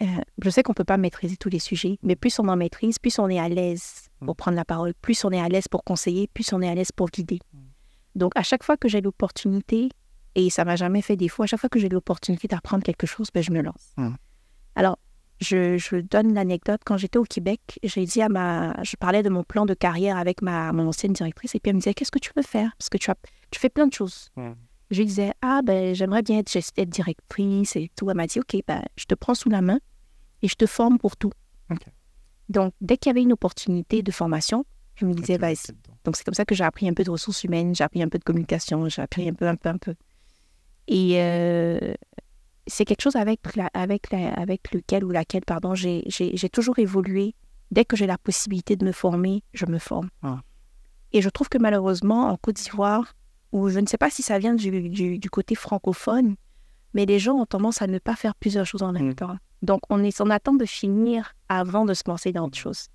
[0.00, 0.06] euh,
[0.40, 2.98] je sais qu'on ne peut pas maîtriser tous les sujets, mais plus on en maîtrise,
[3.00, 5.82] plus on est à l'aise pour prendre la parole, plus on est à l'aise pour
[5.82, 7.40] conseiller, plus on est à l'aise pour guider.
[8.14, 9.88] Donc, à chaque fois que j'ai l'opportunité,
[10.36, 13.28] et ça m'a jamais fait défaut, à chaque fois que j'ai l'opportunité d'apprendre quelque chose,
[13.34, 13.92] ben, je me lance.
[13.96, 14.14] Mm.
[14.76, 14.98] Alors,
[15.40, 16.80] je, je donne l'anecdote.
[16.84, 18.74] Quand j'étais au Québec, j'ai dit à ma...
[18.82, 21.76] Je parlais de mon plan de carrière avec ma, mon ancienne directrice, et puis elle
[21.76, 22.70] me disait, qu'est-ce que tu veux faire?
[22.78, 23.16] Parce que tu, as,
[23.50, 24.30] tu fais plein de choses.
[24.36, 24.50] Mm.
[24.90, 28.10] Je lui disais, ah, ben, j'aimerais bien être, directrice et tout.
[28.10, 29.78] Elle m'a dit, OK, ben, je te prends sous la main
[30.42, 31.32] et je te forme pour tout.
[32.48, 34.64] Donc, dès qu'il y avait une opportunité de formation,
[34.96, 35.56] je me disais, vas-y.
[36.04, 38.08] Donc, c'est comme ça que j'ai appris un peu de ressources humaines, j'ai appris un
[38.08, 39.94] peu de communication, j'ai appris un peu, un peu, un peu.
[40.88, 41.94] Et euh,
[42.70, 46.02] c'est quelque chose avec, la- avec, la- avec lequel ou laquelle, pardon, j'ai
[46.52, 47.34] toujours évolué.
[47.70, 50.08] Dès que j'ai la possibilité de me former, je me forme.
[50.22, 50.40] Ah.
[51.12, 53.14] Et je trouve que malheureusement, en Côte d'Ivoire,
[53.52, 56.34] ou je ne sais pas si ça vient du, du, du côté francophone,
[56.94, 59.14] mais les gens ont tendance à ne pas faire plusieurs choses en même Mm.
[59.14, 59.36] temps.
[59.62, 62.86] Donc, on est en attente de finir avant de se lancer dans autre chose.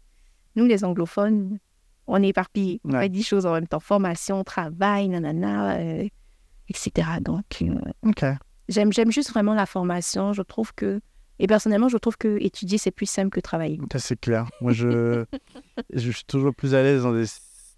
[0.55, 1.59] Nous, les anglophones,
[2.07, 2.81] on est éparpillés.
[2.83, 3.01] On Ouais.
[3.03, 3.79] fait dix choses en même temps.
[3.79, 6.07] Formation, travail, nanana, euh,
[6.69, 7.07] etc.
[7.21, 8.25] Donc, euh, Ok.
[8.69, 10.33] J'aime, j'aime juste vraiment la formation.
[10.33, 11.01] Je trouve que,
[11.39, 13.79] et personnellement, je trouve que étudier, c'est plus simple que travailler.
[13.97, 14.47] C'est clair.
[14.61, 15.25] Moi, je,
[15.93, 17.25] je suis toujours plus à l'aise dans, des-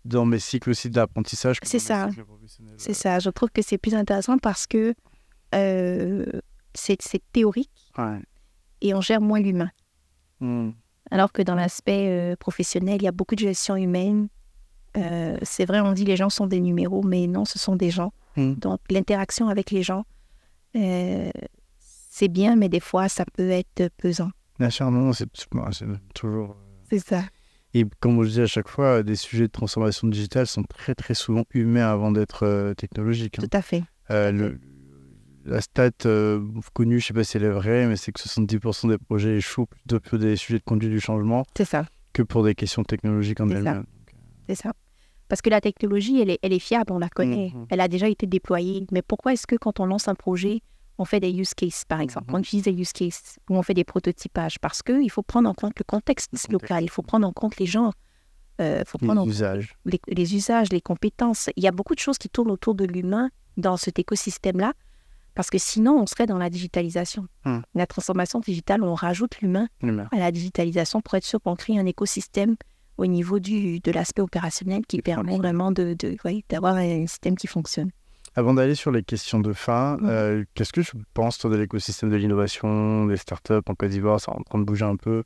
[0.06, 1.58] dans mes cycles aussi d'apprentissage.
[1.64, 2.10] C'est ça.
[2.78, 3.20] C'est ça.
[3.20, 4.94] Je trouve que c'est plus intéressant parce que
[5.56, 6.26] euh,
[6.74, 8.20] c'est, c'est théorique Ouais.
[8.82, 9.72] et on gère moins l'humain.
[10.40, 10.72] Hmm.
[11.10, 14.28] Alors que dans l'aspect euh, professionnel, il y a beaucoup de gestion humaine.
[14.98, 17.90] Euh, c'est vrai, on dit les gens sont des numéros, mais non, ce sont des
[17.92, 18.12] gens.
[18.36, 18.54] Mm.
[18.56, 20.06] Donc, l'interaction avec les gens,
[20.76, 21.30] euh,
[21.80, 24.30] c'est bien, mais des fois, ça peut être pesant.
[24.60, 25.28] Bien sûr, non, c'est
[26.14, 26.52] toujours.
[26.52, 27.24] euh, C'est ça.
[27.74, 31.14] Et comme je dis à chaque fois, des sujets de transformation digitale sont très très
[31.14, 33.38] souvent humains avant d'être euh, technologiques.
[33.40, 33.44] hein.
[33.50, 33.84] Tout à fait.
[34.10, 34.60] Euh, le-
[35.46, 36.42] la stat euh,
[36.74, 39.38] connue, je ne sais pas si elle est vraie, mais c'est que 70% des projets
[39.38, 41.86] échouent plutôt pour des sujets de conduite du changement C'est ça.
[42.14, 43.86] que pour des questions technologiques en elles-mêmes.
[44.50, 44.74] C'est ça.
[45.30, 47.52] Parce que la technologie, elle est, elle est fiable, on la connaît.
[47.54, 47.68] Mhm.
[47.70, 48.86] Elle a déjà été déployée.
[48.92, 50.62] Mais pourquoi est-ce que quand on lance un projet,
[50.98, 52.30] on fait des use cases, par exemple?
[52.30, 52.36] Mhm.
[52.36, 55.54] On utilise des use cases ou on fait des prototypages Parce qu'il faut prendre en
[55.54, 56.52] compte le contexte, Le contexte.
[56.54, 56.84] local.
[56.84, 57.92] Il faut prendre en compte les gens.
[58.60, 59.76] Il faut prendre en Les compte usages.
[59.86, 61.50] les, les usages, les compétences.
[61.58, 64.74] Il y a beaucoup de choses qui tournent autour de l'humain dans cet écosystème-là,
[65.36, 67.28] parce que sinon, on serait dans la digitalisation.
[67.46, 67.60] Hmm.
[67.76, 69.68] La transformation digitale, on rajoute L'humain.
[69.84, 72.56] à la digitalisation pour être sûr qu'on crée un écosystème
[72.98, 76.18] au niveau du, de l'aspect opérationnel qui permet vraiment de, de-
[76.50, 77.90] d'avoir un système qui fonctionne.
[78.36, 80.10] Avant d'aller sur les questions de fin, Mhm.
[80.10, 84.20] euh, qu'est-ce que tu penses toi, de l'écosystème de l'innovation, des startups en Côte d'Ivoire
[84.20, 85.24] Ça est en train de bouger un peu?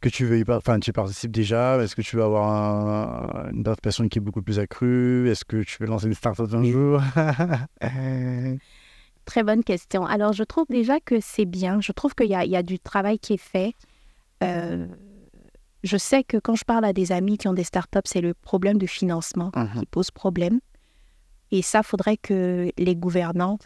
[0.00, 1.76] que tu veux y par- enfin, tu y participes déjà?
[1.82, 5.28] Est-ce que tu veux avoir un- une participation qui est beaucoup plus accrue?
[5.28, 7.00] Est-ce que tu veux lancer une start-up un jour?
[9.24, 10.06] Très bonne question.
[10.06, 11.80] Alors, je trouve déjà que c'est bien.
[11.80, 13.74] Je trouve qu'il y a, il y a du travail qui est fait.
[14.44, 14.86] Euh,
[15.84, 18.34] je sais que quand je parle à des amis qui ont des startups, c'est le
[18.34, 19.80] problème de financement Mhm.
[19.80, 20.60] qui pose problème.
[21.50, 23.58] Et ça, faudrait que les gouvernants,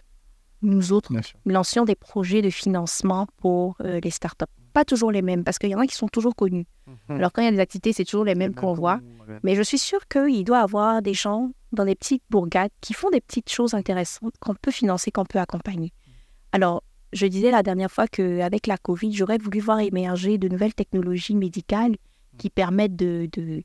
[0.62, 1.12] nous autres,
[1.46, 4.44] lancions des projets de financement pour euh, les startups.
[4.72, 6.66] Pas toujours les mêmes, parce qu'il y en a qui sont toujours connus.
[6.86, 7.16] Mhm.
[7.16, 9.00] Alors, quand il y a des activités, c'est toujours les mêmes qu'on voit.
[9.42, 12.92] Mais je suis sûre qu'il doit y avoir des gens dans des petites bourgades qui
[12.94, 15.92] font des petites choses intéressantes qu'on peut financer, qu'on peut accompagner.
[16.52, 16.82] Alors,
[17.12, 21.34] je disais la dernière fois qu'avec la COVID, j'aurais voulu voir émerger de nouvelles technologies
[21.36, 21.96] médicales
[22.38, 23.62] qui permettent de, de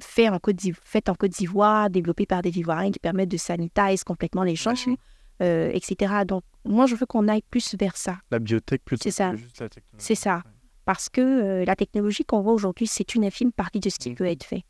[0.00, 3.36] faire en Côte d'Ivoire, faites en Côte d'Ivoire, développées par des Ivoiriens, qui permettent de
[3.36, 4.96] sanitiser complètement les gens, Ouais.
[5.42, 6.24] euh, etc.
[6.26, 8.18] Donc, moi, je veux qu'on aille plus vers ça.
[8.30, 9.30] La biotech plutôt C'est ça.
[9.32, 10.06] que juste la technologie.
[10.06, 10.42] C'est ça.
[10.84, 14.10] Parce que euh, la technologie qu'on voit aujourd'hui, c'est une infime partie de ce qui
[14.10, 14.16] Mhm.
[14.16, 14.62] peut être fait.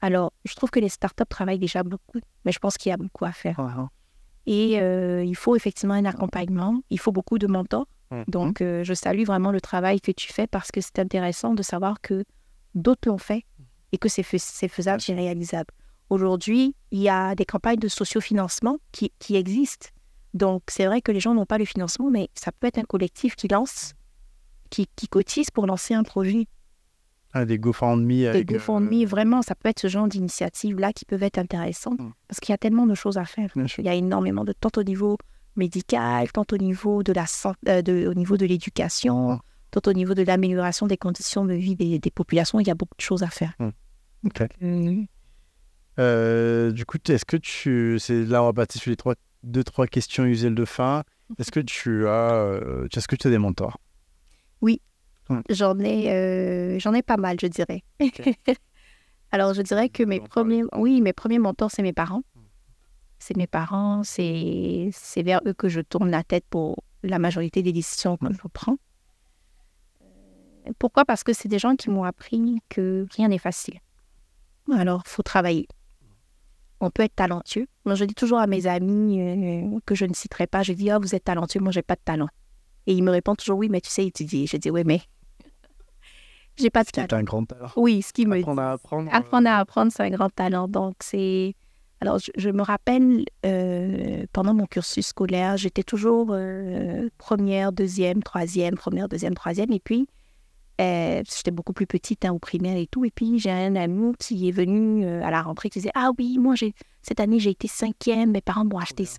[0.00, 2.96] Alors, je trouve que les startups travaillent déjà beaucoup, mais je pense qu'il y a
[2.96, 3.56] beaucoup à faire.
[4.46, 7.86] Et euh, il faut effectivement un accompagnement, il faut beaucoup de mentors.
[8.10, 8.24] Mhm.
[8.28, 11.62] Donc, euh, je salue vraiment le travail que tu fais parce que c'est intéressant de
[11.62, 12.24] savoir que
[12.74, 13.44] d'autres l'ont fait
[13.92, 15.72] et que c'est fais- c'est faisable, c'est réalisable.
[16.10, 19.88] Aujourd'hui, il y a des campagnes de sociofinancement qui, qui existent.
[20.34, 22.84] Donc, c'est vrai que les gens n'ont pas le financement, mais ça peut être un
[22.84, 23.94] collectif qui lance,
[24.70, 26.46] qui, qui cotise pour lancer un projet.
[27.34, 28.48] Ah, des GoFundMe Des avec...
[28.48, 32.12] GoFundMe, euh, vraiment, ça peut être ce genre d'initiative-là qui peuvent être intéressantes Mhm.
[32.28, 33.50] parce qu'il y a tellement de choses à faire.
[33.56, 35.16] Il y a énormément de, tant au niveau
[35.56, 37.24] médical, tant au niveau de la
[37.68, 41.74] euh, de, au niveau de l'éducation, tant au niveau de l'amélioration des conditions de vie
[41.74, 42.60] des, des populations.
[42.60, 43.54] Il y a beaucoup de choses à faire.
[44.24, 44.46] Ok.
[45.98, 47.98] Euh, du coup, est-ce que tu...
[47.98, 49.14] C'est là, on va passer sur les trois...
[49.42, 51.02] deux, trois questions usuelles de fin.
[51.38, 52.60] Est-ce que tu as...
[52.94, 53.78] Est-ce que tu as des mentors?
[55.48, 57.82] J'en ai, euh, j'en ai pas mal, je dirais.
[59.32, 62.22] Alors, je dirais que mes premiers, oui, mes premiers mentors, c'est mes parents.
[63.18, 67.62] C'est mes parents, c'est, c'est vers eux que je tourne la tête pour la majorité
[67.62, 68.76] des décisions que je prends.
[70.02, 71.04] Euh, Pourquoi?
[71.04, 73.78] Parce que c'est des gens qui m'ont appris que rien n'est facile.
[74.72, 75.66] Alors, faut travailler.
[76.80, 77.68] On peut être talentueux.
[77.84, 80.90] Moi, je dis toujours à mes amis euh, que je ne citerai pas, je dis,
[80.90, 82.28] ah, vous êtes talentueux, moi, j'ai pas de talent.
[82.86, 84.46] Et ils me répondent toujours, oui, mais tu sais étudier.
[84.48, 85.00] Je dis, oui, mais
[86.56, 87.08] j'ai pas de talent.
[87.12, 87.68] un grand talent.
[87.76, 89.10] Oui, ce qui me Apprendre à apprendre.
[89.12, 90.68] euh, Apprendre à apprendre, c'est un grand talent.
[90.68, 91.54] Donc, c'est.
[92.00, 98.22] Alors, je, je me rappelle, euh, pendant mon cursus scolaire, j'étais toujours euh, première, deuxième,
[98.24, 99.70] troisième, première, deuxième, troisième.
[99.72, 100.08] Et puis,
[100.80, 103.04] euh, j'étais beaucoup plus petite hein, au primaire et tout.
[103.04, 106.38] Et puis, j'ai un ami qui est venu à la rentrée qui disait Ah oui,
[106.38, 106.54] moi,
[107.02, 109.18] cette année, j'ai été cinquième, mes parents m'ont acheté ça.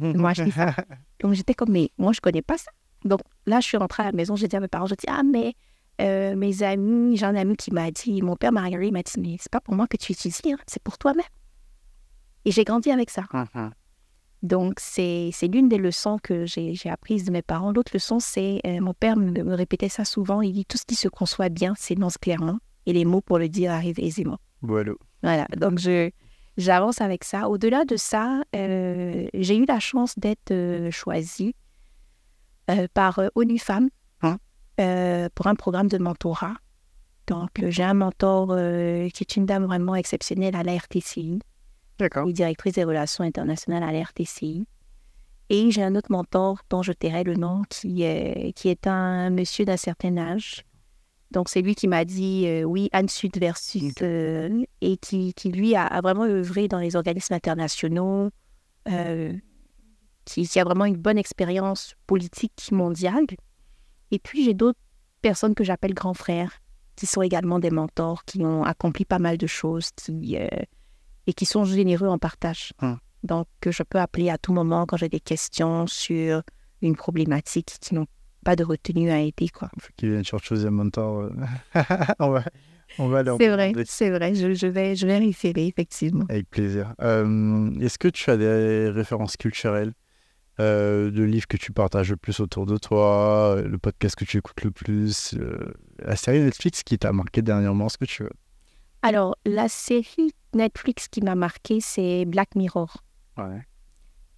[0.00, 0.72] Moi, je dis ça.
[1.20, 2.70] Donc, j'étais comme Mais moi, je connais pas ça.
[3.04, 5.06] Donc, là, je suis rentrée à la maison, j'ai dit à mes parents Je dis
[5.08, 5.54] Ah, mais
[6.00, 9.12] euh, mes amis, j'ai un ami qui m'a dit, mon père m'a regardé, m'a dit,
[9.18, 11.24] mais c'est pas pour moi que tu étudies, hein, c'est pour toi-même.
[12.44, 13.24] Et j'ai grandi avec ça.
[13.32, 13.70] Mhm.
[14.42, 17.72] Donc, c'est c'est l'une des leçons que j'ai j'ai apprises de mes parents.
[17.72, 20.86] L'autre leçon, c'est, euh, mon père me, me répétait ça souvent, il dit, tout ce
[20.86, 24.38] qui se conçoit bien s'énonce clairement, et les mots pour le dire arrivent aisément.
[24.62, 24.92] Voilà.
[25.22, 26.10] Voilà, donc je
[26.56, 27.48] j'avance avec ça.
[27.48, 30.52] Au-delà de ça, euh, j'ai eu la chance d'être
[30.90, 31.54] choisie
[32.94, 33.90] par ONU Femmes?
[34.80, 36.54] Euh, pour un programme de mentorat.
[37.26, 41.38] Donc, euh, j'ai un mentor euh, qui est une dame vraiment exceptionnelle à la RTCI,
[41.98, 42.26] D'accord.
[42.32, 44.66] directrice des relations internationales à la RTCI.
[45.48, 49.30] Et j'ai un autre mentor dont je tairai le nom, qui, est- qui est un
[49.30, 50.64] monsieur d'un certain âge.
[51.32, 53.92] Donc, c'est lui qui m'a dit euh, oui, Anne Sud versus.
[54.02, 58.30] Euh, et qui, qui, lui, a, a vraiment œuvré dans les organismes internationaux,
[58.88, 59.32] euh,
[60.24, 63.26] qui, qui a vraiment une bonne expérience politique mondiale.
[64.10, 64.78] Et puis, j'ai d'autres
[65.22, 66.60] personnes que j'appelle grands frères,
[66.96, 70.48] qui sont également des mentors, qui ont accompli pas mal de choses, qui, euh,
[71.26, 72.72] et qui sont généreux en partage.
[72.82, 72.98] Hum.
[73.22, 76.42] Donc, que je peux appeler à tout moment quand j'ai des questions sur
[76.80, 78.06] une problématique qui n'ont
[78.44, 79.48] pas de retenue à aider.
[79.48, 79.70] Quoi.
[79.78, 81.20] Faut qu'il vienne chercher un mentor.
[81.20, 81.30] euh.
[82.18, 82.44] on va,
[82.98, 84.34] on va en C'est vrai, c'est vrai.
[84.34, 86.24] Je, je vais, je vais référer, effectivement.
[86.28, 86.94] Avec plaisir.
[87.02, 89.92] Euh, Est-ce que tu as des références culturelles?
[90.60, 94.24] Euh, de livres que tu partages le plus autour de toi, euh, le podcast que
[94.24, 98.22] tu écoutes le plus, euh, la série Netflix qui t'a marqué dernièrement, ce que tu
[98.24, 98.30] veux?
[99.02, 102.98] Alors, la série Netflix qui m'a marqué, c'est Black Mirror.
[103.38, 103.62] Ouais.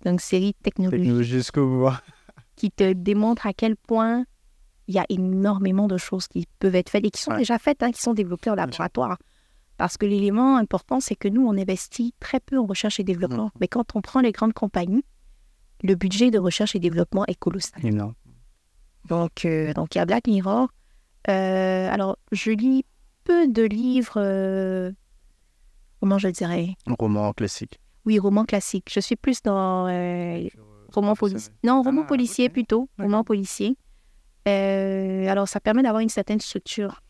[0.05, 1.87] Donc, série technologique Technologie jusqu'au bout.
[1.89, 2.01] hein.
[2.57, 4.25] qui te démontre à quel point
[4.89, 7.39] il y a énormément de choses qui peuvent être faites et qui sont Ouais.
[7.39, 9.19] déjà faites, hein, qui sont développées en laboratoire.
[9.79, 13.45] Parce que l'élément important, c'est que nous, on investit très peu en recherche et développement.
[13.47, 13.51] Mhm.
[13.61, 15.05] Mais quand on prend les grandes compagnies,
[15.83, 17.85] le budget de recherche et développement est colossal.
[17.85, 18.15] Énorme.
[19.09, 20.69] Donc, euh, donc il y a Black Mirror.
[21.29, 22.85] Euh, alors, je lis
[23.25, 24.93] peu de livres, euh,
[26.01, 26.75] comment je dirais?
[26.99, 27.81] Roman classique.
[28.05, 28.89] Oui, roman classique.
[28.93, 30.49] Je suis plus dans euh,
[30.93, 31.53] roman policier.
[31.65, 32.53] Non, roman Ah, policier ok.
[32.53, 32.89] plutôt.
[32.99, 33.77] Roman policier.
[34.49, 37.01] Euh, alors, ça permet d'avoir une certaine structure.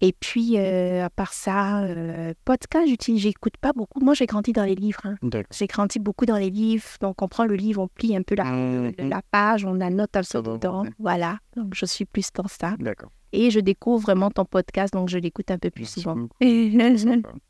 [0.00, 3.98] Et puis, euh, à part ça, euh, podcast, j'utilise, j'écoute pas beaucoup.
[4.00, 5.00] Moi, j'ai grandi dans les livres.
[5.04, 5.16] hein.
[5.52, 6.84] J'ai grandi beaucoup dans les livres.
[7.00, 8.92] Donc, on prend le livre, on plie un peu la, Mhm.
[9.08, 10.84] la page, on annote un peu dedans.
[11.00, 11.38] Voilà.
[11.56, 12.76] Donc, je suis plus dans ça.
[12.78, 13.10] D'accord.
[13.32, 16.28] Et je découvre vraiment ton podcast, donc je l'écoute un peu plus Merci souvent.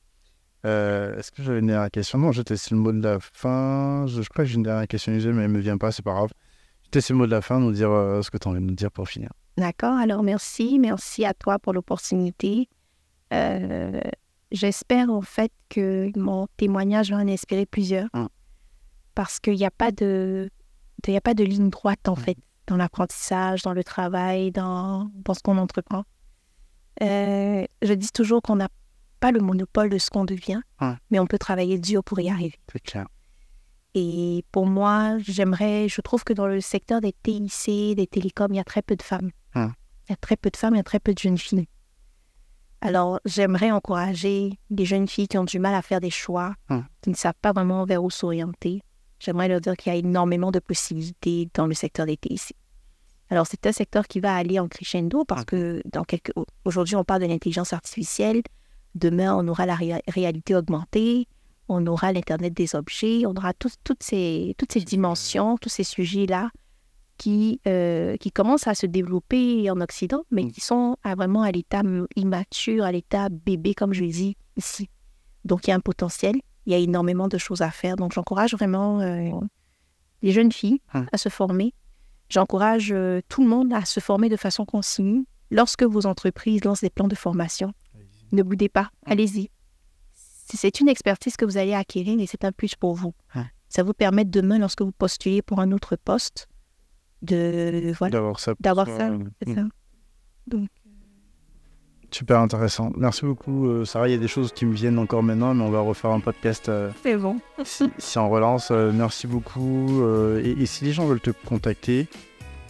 [0.66, 2.18] Euh, Est-ce que j'avais une dernière question?
[2.18, 4.07] Non, j'ai testé le mot de la fin.
[4.09, 6.12] Je, je crois que j'ai une dernière question mais elle me vient pas, c'est pas
[6.14, 6.30] grave.
[6.95, 8.74] Le mot de la fin, nous dire euh, ce que tu as envie de nous
[8.74, 9.30] dire pour finir.
[9.57, 12.68] D'accord, alors merci, merci à toi pour l'opportunité.
[13.32, 14.01] Euh,
[14.51, 18.28] J'espère en fait que mon témoignage va en inspirer plusieurs Mm.
[19.14, 20.49] parce qu'il n'y a pas de,
[21.07, 25.34] y a pas de ligne droite en fait dans l'apprentissage, dans le travail, dans, dans
[25.34, 26.05] ce qu'on entreprend.
[27.03, 28.68] Euh, je dis toujours qu'on n'a
[29.20, 30.95] pas le monopole de ce qu'on devient, Ouais.
[31.11, 32.55] mais on peut travailler dur pour y arriver.
[32.72, 33.07] C'est clair.
[33.95, 38.57] Et pour moi, j'aimerais, je trouve que dans le secteur des TIC, des télécoms, il
[38.57, 39.30] y a très peu de femmes.
[39.55, 39.72] Hum.
[40.09, 41.66] Il y a très peu de femmes, il y a très peu de jeunes filles.
[42.80, 46.84] Alors, j'aimerais encourager les jeunes filles qui ont du mal à faire des choix, Hum.
[47.03, 48.82] qui ne savent pas vraiment vers où s'orienter.
[49.18, 52.55] J'aimerais leur dire qu'il y a énormément de possibilités dans le secteur des TIC.
[53.30, 55.47] Alors, c'est un secteur qui va aller en crescendo parce Hum.
[55.47, 56.32] que dans quelques...
[56.64, 58.43] aujourd'hui, on parle de l'intelligence artificielle.
[58.95, 61.26] Demain, on aura la réa- réalité augmentée
[61.68, 66.50] on aura l'Internet des objets, on aura toutes, ces, toutes ces dimensions, tous ces sujets-là
[67.18, 70.52] qui, euh, qui commencent à se développer en Occident, mais Mm.
[70.52, 71.82] qui sont à vraiment à l'état
[72.16, 74.88] immature, à l'état bébé, comme je le dis ici.
[75.44, 77.96] Donc, il y a un potentiel, il y a énormément de choses à faire.
[77.96, 79.30] Donc, j'encourage vraiment euh,
[80.22, 81.06] les jeunes filles Mm.
[81.12, 81.74] à se former.
[82.28, 85.24] J'encourage euh, tout le monde à se former de façon continue.
[85.50, 87.72] Lorsque vos entreprises lancent des plans de formation,
[88.32, 89.10] ne boudez pas, Mm.
[89.12, 89.50] allez-y.
[90.49, 93.12] Si C'est une expertise que vous allez acquérir et c'est un plus pour vous.
[93.34, 93.42] Ouais.
[93.68, 96.49] Ça vous permet demain, lorsque vous postulez pour un autre poste,
[97.20, 98.55] de voilà, D'avoir ça.
[98.61, 99.09] d'avoir soi, ça.
[99.11, 99.55] euh, c'est mm.
[99.55, 100.59] ça.
[102.11, 102.90] Super intéressant.
[102.96, 104.09] Merci beaucoup, euh, Sarah.
[104.09, 106.20] Il y a des choses qui me viennent encore maintenant, mais on va refaire un
[106.20, 107.36] podcast euh, C'est bon.
[107.64, 108.70] si, si on relance.
[108.70, 110.03] Euh, merci beaucoup.
[110.03, 112.09] euh, et, et si les gens veulent te contacter,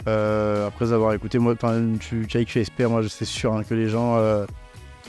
[0.09, 1.55] euh, après avoir écouté, moi,
[2.01, 4.17] tu, tu as expert, moi je sais sûr hein, que les gens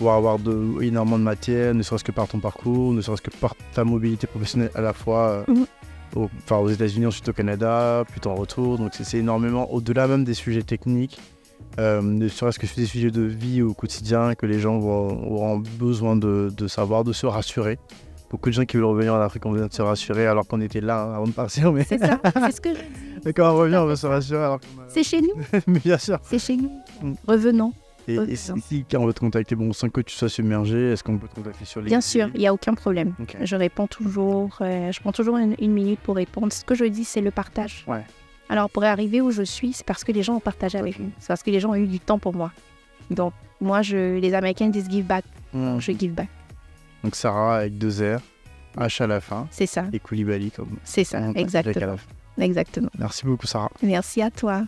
[0.01, 3.23] euh, vont avoir de, énormément de matière, ne serait-ce que par ton parcours, ne serait-ce
[3.23, 5.67] que par ta mobilité professionnelle à la fois euh, Mhm.
[6.17, 8.79] au- enfin, aux États-Unis, ensuite au Canada, puis ton retour.
[8.79, 11.19] Donc c'est énormément, au-delà même des sujets techniques,
[11.79, 15.59] euh, ne serait-ce que des sujets de vie au quotidien que les gens vont, auront
[15.79, 17.79] besoin de, de savoir, de se rassurer.
[18.31, 20.61] Beaucoup de gens qui veulent revenir en Afrique ont besoin de se rassurer alors qu'on
[20.61, 21.73] était là hein, avant de partir.
[21.73, 22.21] Mais, C'est ça.
[22.35, 23.21] C'est ce que je dis.
[23.25, 25.35] mais quand on revient, on veut se rassurer alors qu'on a- C'est chez nous.
[25.67, 26.19] mais bien sûr.
[26.23, 26.71] C'est chez nous.
[27.03, 27.15] Mm.
[27.27, 27.73] Revenons.
[28.09, 31.19] Et, si, quand on veut te contacter, bon, sans que tu sois submergé, est-ce qu'on
[31.19, 33.15] peut te contacter sur les Bien sûr, il n'y a aucun problème.
[33.41, 34.57] Je réponds toujours.
[34.61, 36.53] euh, je prends toujours une, une minute pour répondre.
[36.53, 37.85] Ce que je dis, c'est le partage.
[37.87, 38.05] Ouais.
[38.49, 41.09] Alors, pour arriver où je suis, c'est parce que les gens ont partagé avec moi.
[41.19, 42.51] C'est parce que les gens ont eu du temps pour moi.
[43.11, 45.25] Donc, moi, je, les Américains disent give back.
[45.53, 45.79] Mmh.
[45.81, 46.29] Je give back.
[47.03, 48.21] Donc Sarah avec deux R,
[48.77, 49.87] H à la fin, C'est ça.
[49.93, 51.31] et Koulibaly comme C'est ça.
[51.35, 51.97] Exactement.
[52.39, 52.91] Exactement.
[52.99, 53.71] Merci beaucoup Sarah.
[53.83, 54.65] Merci à toi.